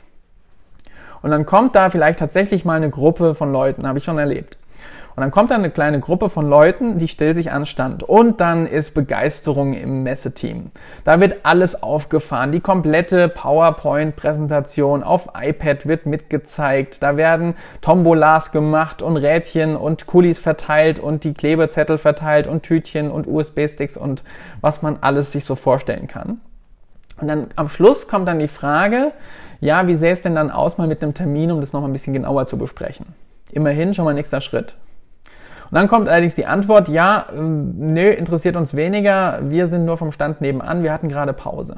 Und 1.21 1.31
dann 1.31 1.45
kommt 1.45 1.75
da 1.75 1.89
vielleicht 1.89 2.19
tatsächlich 2.19 2.65
mal 2.65 2.75
eine 2.75 2.89
Gruppe 2.89 3.35
von 3.35 3.51
Leuten, 3.51 3.87
habe 3.87 3.99
ich 3.99 4.05
schon 4.05 4.17
erlebt. 4.17 4.57
Und 5.17 5.21
dann 5.21 5.31
kommt 5.31 5.49
da 5.49 5.55
eine 5.55 5.71
kleine 5.71 5.99
Gruppe 5.99 6.29
von 6.29 6.47
Leuten, 6.47 6.99
die 6.99 7.07
stellt 7.07 7.37
sich 7.37 7.51
an 7.51 7.65
Stand. 7.65 8.03
Und 8.03 8.39
dann 8.39 8.67
ist 8.67 8.93
Begeisterung 8.93 9.73
im 9.73 10.03
Messeteam. 10.03 10.69
Da 11.05 11.19
wird 11.19 11.37
alles 11.41 11.81
aufgefahren. 11.81 12.51
Die 12.51 12.59
komplette 12.59 13.27
PowerPoint-Präsentation 13.27 15.01
auf 15.01 15.29
iPad 15.35 15.87
wird 15.87 16.05
mitgezeigt. 16.05 17.01
Da 17.01 17.17
werden 17.17 17.55
Tombolas 17.81 18.51
gemacht 18.51 19.01
und 19.01 19.17
Rädchen 19.17 19.75
und 19.75 20.05
Kulis 20.05 20.39
verteilt 20.39 20.99
und 20.99 21.23
die 21.23 21.33
Klebezettel 21.33 21.97
verteilt 21.97 22.45
und 22.45 22.61
Tütchen 22.61 23.09
und 23.09 23.25
USB-Sticks 23.25 23.97
und 23.97 24.23
was 24.61 24.83
man 24.83 24.99
alles 25.01 25.31
sich 25.31 25.45
so 25.45 25.55
vorstellen 25.55 26.05
kann. 26.05 26.41
Und 27.19 27.27
dann 27.27 27.47
am 27.55 27.69
Schluss 27.69 28.07
kommt 28.07 28.27
dann 28.27 28.39
die 28.39 28.47
Frage, 28.47 29.11
ja, 29.59 29.87
wie 29.87 29.95
sähe 29.95 30.11
es 30.11 30.21
denn 30.21 30.35
dann 30.35 30.51
aus 30.51 30.77
mal 30.77 30.87
mit 30.87 31.01
einem 31.01 31.13
Termin, 31.13 31.51
um 31.51 31.61
das 31.61 31.73
noch 31.73 31.83
ein 31.83 31.91
bisschen 31.91 32.13
genauer 32.13 32.47
zu 32.47 32.57
besprechen? 32.57 33.07
Immerhin 33.51 33.93
schon 33.93 34.05
mal 34.05 34.13
nächster 34.13 34.41
Schritt. 34.41 34.75
Und 35.69 35.75
dann 35.75 35.87
kommt 35.87 36.07
allerdings 36.07 36.35
die 36.35 36.45
Antwort, 36.45 36.87
ja, 36.87 37.27
ähm, 37.35 37.73
nö, 37.77 38.09
interessiert 38.09 38.55
uns 38.55 38.75
weniger, 38.75 39.39
wir 39.43 39.67
sind 39.67 39.85
nur 39.85 39.97
vom 39.97 40.11
Stand 40.11 40.41
nebenan, 40.41 40.83
wir 40.83 40.93
hatten 40.93 41.09
gerade 41.09 41.33
Pause. 41.33 41.77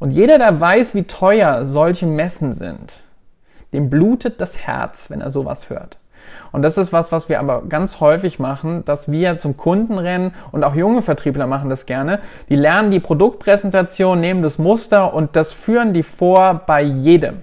Und 0.00 0.10
jeder, 0.10 0.38
der 0.38 0.60
weiß, 0.60 0.94
wie 0.94 1.04
teuer 1.04 1.64
solche 1.64 2.06
Messen 2.06 2.52
sind, 2.52 2.94
dem 3.72 3.90
blutet 3.90 4.40
das 4.40 4.58
Herz, 4.58 5.10
wenn 5.10 5.20
er 5.20 5.30
sowas 5.30 5.70
hört. 5.70 5.98
Und 6.52 6.62
das 6.62 6.78
ist 6.78 6.92
was, 6.92 7.10
was 7.10 7.28
wir 7.28 7.40
aber 7.40 7.62
ganz 7.68 8.00
häufig 8.00 8.38
machen, 8.38 8.84
dass 8.84 9.10
wir 9.10 9.38
zum 9.38 9.56
Kunden 9.56 9.98
rennen 9.98 10.32
und 10.52 10.62
auch 10.64 10.74
junge 10.74 11.02
Vertriebler 11.02 11.46
machen 11.46 11.68
das 11.68 11.86
gerne. 11.86 12.20
Die 12.48 12.56
lernen 12.56 12.90
die 12.90 13.00
Produktpräsentation, 13.00 14.20
nehmen 14.20 14.42
das 14.42 14.58
Muster 14.58 15.14
und 15.14 15.36
das 15.36 15.52
führen 15.52 15.92
die 15.92 16.02
vor 16.02 16.62
bei 16.66 16.82
jedem. 16.82 17.42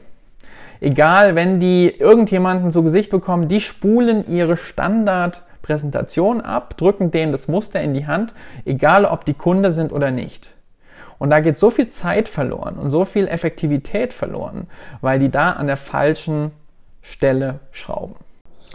Egal, 0.79 1.35
wenn 1.35 1.59
die 1.59 1.89
irgendjemanden 1.89 2.71
zu 2.71 2.83
Gesicht 2.83 3.11
bekommen, 3.11 3.47
die 3.47 3.61
spulen 3.61 4.25
ihre 4.27 4.57
Standardpräsentation 4.57 6.41
ab, 6.41 6.75
drücken 6.77 7.11
denen 7.11 7.31
das 7.31 7.47
Muster 7.47 7.81
in 7.81 7.93
die 7.93 8.07
Hand, 8.07 8.33
egal 8.65 9.05
ob 9.05 9.25
die 9.25 9.35
Kunde 9.35 9.71
sind 9.71 9.91
oder 9.91 10.09
nicht. 10.09 10.51
Und 11.19 11.29
da 11.29 11.39
geht 11.39 11.59
so 11.59 11.69
viel 11.69 11.89
Zeit 11.89 12.27
verloren 12.27 12.79
und 12.79 12.89
so 12.89 13.05
viel 13.05 13.27
Effektivität 13.27 14.11
verloren, 14.11 14.65
weil 15.01 15.19
die 15.19 15.29
da 15.29 15.51
an 15.51 15.67
der 15.67 15.77
falschen 15.77 16.51
Stelle 17.03 17.59
schrauben. 17.71 18.15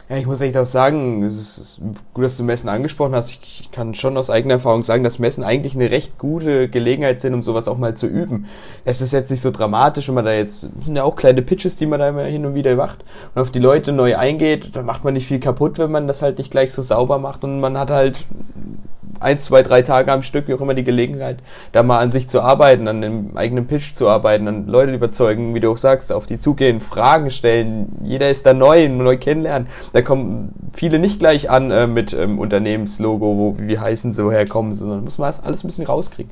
Ja, 0.09 0.17
ich 0.17 0.27
muss 0.27 0.41
echt 0.41 0.57
auch 0.57 0.67
sagen, 0.67 1.25
es 1.25 1.59
ist 1.59 1.81
gut, 2.15 2.25
dass 2.25 2.37
du 2.37 2.45
Messen 2.45 2.69
angesprochen 2.69 3.15
hast. 3.15 3.31
Ich 3.31 3.71
kann 3.73 3.93
schon 3.93 4.17
aus 4.17 4.31
eigener 4.31 4.55
Erfahrung 4.55 4.85
sagen, 4.85 5.03
dass 5.03 5.19
Messen 5.19 5.43
eigentlich 5.43 5.75
eine 5.75 5.91
recht 5.91 6.17
gute 6.17 6.69
Gelegenheit 6.69 7.21
sind, 7.21 7.35
um 7.35 7.43
sowas 7.43 7.67
auch 7.67 7.77
mal 7.77 7.97
zu 7.97 8.07
üben. 8.07 8.47
Es 8.85 9.01
ist 9.01 9.13
jetzt 9.13 9.33
nicht 9.33 9.41
so 9.41 9.51
dramatisch, 9.51 10.07
wenn 10.07 10.15
man 10.15 10.25
da 10.25 10.33
jetzt, 10.33 10.61
sind 10.61 10.95
ja 10.95 11.03
auch 11.03 11.17
kleine 11.17 11.43
Pitches, 11.43 11.75
die 11.75 11.87
man 11.87 11.99
da 11.99 12.09
immer 12.09 12.23
hin 12.23 12.47
und 12.47 12.55
wieder 12.55 12.77
macht 12.77 13.05
und 13.35 13.43
auf 13.43 13.51
die 13.51 13.59
Leute 13.59 13.91
neu 13.91 14.17
eingeht, 14.17 14.77
dann 14.77 14.87
macht 14.87 15.03
man 15.03 15.15
nicht 15.15 15.27
viel 15.27 15.41
kaputt, 15.41 15.79
wenn 15.79 15.91
man 15.91 16.07
das 16.07 16.23
halt 16.23 16.39
nicht 16.39 16.53
gleich 16.53 16.73
so 16.73 16.83
sauber 16.83 17.19
macht 17.19 17.43
und 17.43 17.59
man 17.59 17.77
hat 17.77 17.91
halt 17.91 18.27
eins, 19.21 19.45
zwei, 19.45 19.63
drei 19.63 19.83
Tage 19.83 20.13
am 20.13 20.23
Stück, 20.23 20.49
wie 20.49 20.55
auch 20.55 20.61
immer 20.61 20.75
die 20.75 20.85
Gelegenheit, 20.85 21.39
da 21.73 21.83
mal 21.83 22.01
an 22.01 22.11
sich 22.11 22.29
zu 22.29 22.41
arbeiten, 22.41 22.89
an 22.89 23.01
dem 23.01 23.37
eigenen 23.37 23.67
Pitch 23.67 23.95
zu 23.95 24.09
arbeiten, 24.09 24.49
an 24.49 24.67
Leute 24.67 24.93
überzeugen, 24.93 25.55
wie 25.55 25.61
du 25.61 25.71
auch 25.71 25.77
sagst, 25.77 26.13
auf 26.13 26.27
die 26.27 26.41
zugehen, 26.41 26.81
Fragen 26.81 27.31
stellen. 27.31 27.89
Jeder 28.03 28.31
ist 28.31 28.47
da 28.47 28.55
neu, 28.55 28.89
neu 28.89 29.17
kennenlernen. 29.17 29.69
Da 29.93 30.03
kommen 30.03 30.53
viele 30.73 30.99
nicht 30.99 31.19
gleich 31.19 31.51
an 31.51 31.71
äh, 31.71 31.87
mit 31.87 32.13
ähm, 32.13 32.39
Unternehmenslogo, 32.39 33.37
wo 33.37 33.57
wie 33.59 33.79
heißen 33.79 34.13
so 34.13 34.31
herkommen, 34.31 34.75
sondern 34.75 35.05
muss 35.05 35.19
man 35.19 35.29
das 35.29 35.43
alles 35.43 35.65
ein 35.65 35.69
bisschen 35.69 35.87
rauskriegen. 35.87 36.31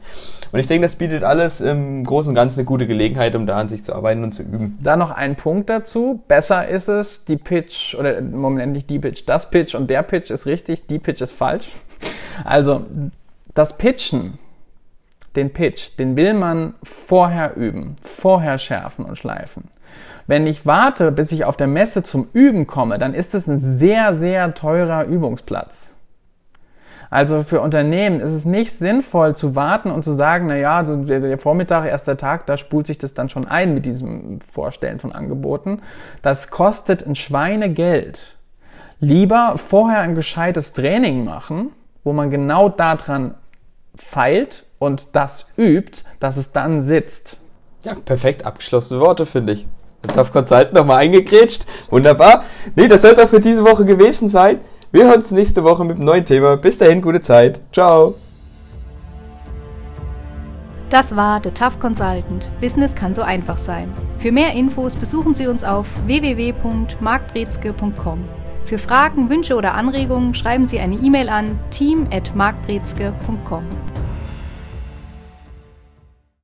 Und 0.52 0.60
ich 0.60 0.66
denke, 0.66 0.86
das 0.86 0.96
bietet 0.96 1.24
alles 1.24 1.60
im 1.60 2.04
Großen 2.04 2.30
und 2.30 2.34
Ganzen 2.34 2.60
eine 2.60 2.66
gute 2.66 2.86
Gelegenheit, 2.86 3.34
um 3.34 3.46
da 3.46 3.56
an 3.56 3.68
sich 3.68 3.82
zu 3.82 3.94
arbeiten 3.94 4.22
und 4.22 4.32
zu 4.32 4.42
üben. 4.42 4.78
Da 4.82 4.96
noch 4.96 5.10
ein 5.10 5.36
Punkt 5.36 5.68
dazu. 5.68 6.22
Besser 6.28 6.68
ist 6.68 6.88
es, 6.88 7.24
die 7.24 7.36
Pitch, 7.36 7.94
oder 7.94 8.20
Moment 8.20 8.72
nicht 8.72 8.90
die 8.90 8.98
Pitch, 8.98 9.24
das 9.26 9.50
Pitch 9.50 9.74
und 9.74 9.88
der 9.90 10.02
Pitch 10.02 10.30
ist 10.30 10.46
richtig, 10.46 10.86
die 10.86 10.98
Pitch 10.98 11.20
ist 11.20 11.32
falsch. 11.32 11.68
Also, 12.42 12.84
das 13.54 13.78
Pitchen, 13.78 14.38
den 15.36 15.52
Pitch, 15.52 15.98
den 15.98 16.16
will 16.16 16.34
man 16.34 16.74
vorher 16.82 17.56
üben, 17.56 17.96
vorher 18.02 18.58
schärfen 18.58 19.04
und 19.04 19.16
schleifen. 19.16 19.68
Wenn 20.26 20.46
ich 20.46 20.64
warte, 20.64 21.12
bis 21.12 21.32
ich 21.32 21.44
auf 21.44 21.56
der 21.56 21.66
Messe 21.66 22.02
zum 22.02 22.28
Üben 22.32 22.66
komme, 22.66 22.98
dann 22.98 23.14
ist 23.14 23.34
es 23.34 23.46
ein 23.46 23.58
sehr, 23.58 24.14
sehr 24.14 24.54
teurer 24.54 25.04
Übungsplatz. 25.04 25.96
Also 27.10 27.44
für 27.44 27.60
Unternehmen 27.60 28.18
ist 28.20 28.32
es 28.32 28.44
nicht 28.44 28.72
sinnvoll 28.72 29.36
zu 29.36 29.54
warten 29.54 29.90
und 29.90 30.02
zu 30.02 30.12
sagen, 30.12 30.48
na 30.48 30.56
ja, 30.56 30.78
also 30.78 30.96
der 30.96 31.38
Vormittag, 31.38 31.86
erster 31.86 32.16
Tag, 32.16 32.46
da 32.46 32.56
spult 32.56 32.88
sich 32.88 32.98
das 32.98 33.14
dann 33.14 33.28
schon 33.28 33.46
ein 33.46 33.74
mit 33.74 33.86
diesem 33.86 34.40
Vorstellen 34.40 34.98
von 34.98 35.12
Angeboten. 35.12 35.80
Das 36.22 36.50
kostet 36.50 37.06
ein 37.06 37.14
Schweinegeld. 37.14 38.36
Lieber 38.98 39.58
vorher 39.58 40.00
ein 40.00 40.14
gescheites 40.14 40.72
Training 40.72 41.24
machen, 41.24 41.70
wo 42.04 42.12
man 42.12 42.30
genau 42.30 42.68
daran 42.68 43.34
feilt 43.96 44.64
und 44.78 45.16
das 45.16 45.46
übt, 45.56 46.02
dass 46.20 46.36
es 46.36 46.52
dann 46.52 46.80
sitzt. 46.80 47.38
Ja, 47.82 47.94
perfekt 47.94 48.46
abgeschlossene 48.46 49.00
Worte, 49.00 49.26
finde 49.26 49.54
ich. 49.54 49.66
Jetzt 50.04 50.16
auf 50.18 50.32
Consultant 50.32 50.74
nochmal 50.74 50.98
eingegrätscht. 50.98 51.64
Wunderbar. 51.90 52.44
Nee, 52.76 52.86
das 52.88 53.02
soll 53.02 53.12
es 53.12 53.18
auch 53.18 53.28
für 53.28 53.40
diese 53.40 53.64
Woche 53.64 53.84
gewesen 53.84 54.28
sein. 54.28 54.60
Wir 54.92 55.06
hören 55.06 55.16
uns 55.16 55.32
nächste 55.32 55.64
Woche 55.64 55.84
mit 55.84 55.96
einem 55.96 56.04
neuen 56.04 56.24
Thema. 56.24 56.56
Bis 56.56 56.78
dahin, 56.78 57.02
gute 57.02 57.20
Zeit. 57.20 57.60
Ciao. 57.72 58.14
Das 60.90 61.16
war 61.16 61.40
The 61.42 61.50
Tough 61.50 61.80
Consultant. 61.80 62.52
Business 62.60 62.94
kann 62.94 63.12
so 63.14 63.22
einfach 63.22 63.56
sein. 63.58 63.92
Für 64.18 64.30
mehr 64.30 64.52
Infos 64.52 64.94
besuchen 64.94 65.34
Sie 65.34 65.48
uns 65.48 65.64
auf 65.64 65.88
www.markbrezke.com. 66.06 68.43
Für 68.64 68.78
Fragen, 68.78 69.28
Wünsche 69.28 69.56
oder 69.56 69.74
Anregungen 69.74 70.34
schreiben 70.34 70.66
Sie 70.66 70.80
eine 70.80 70.96
E-Mail 70.96 71.28
an 71.28 71.58
team@markbrezke.com. 71.70 73.64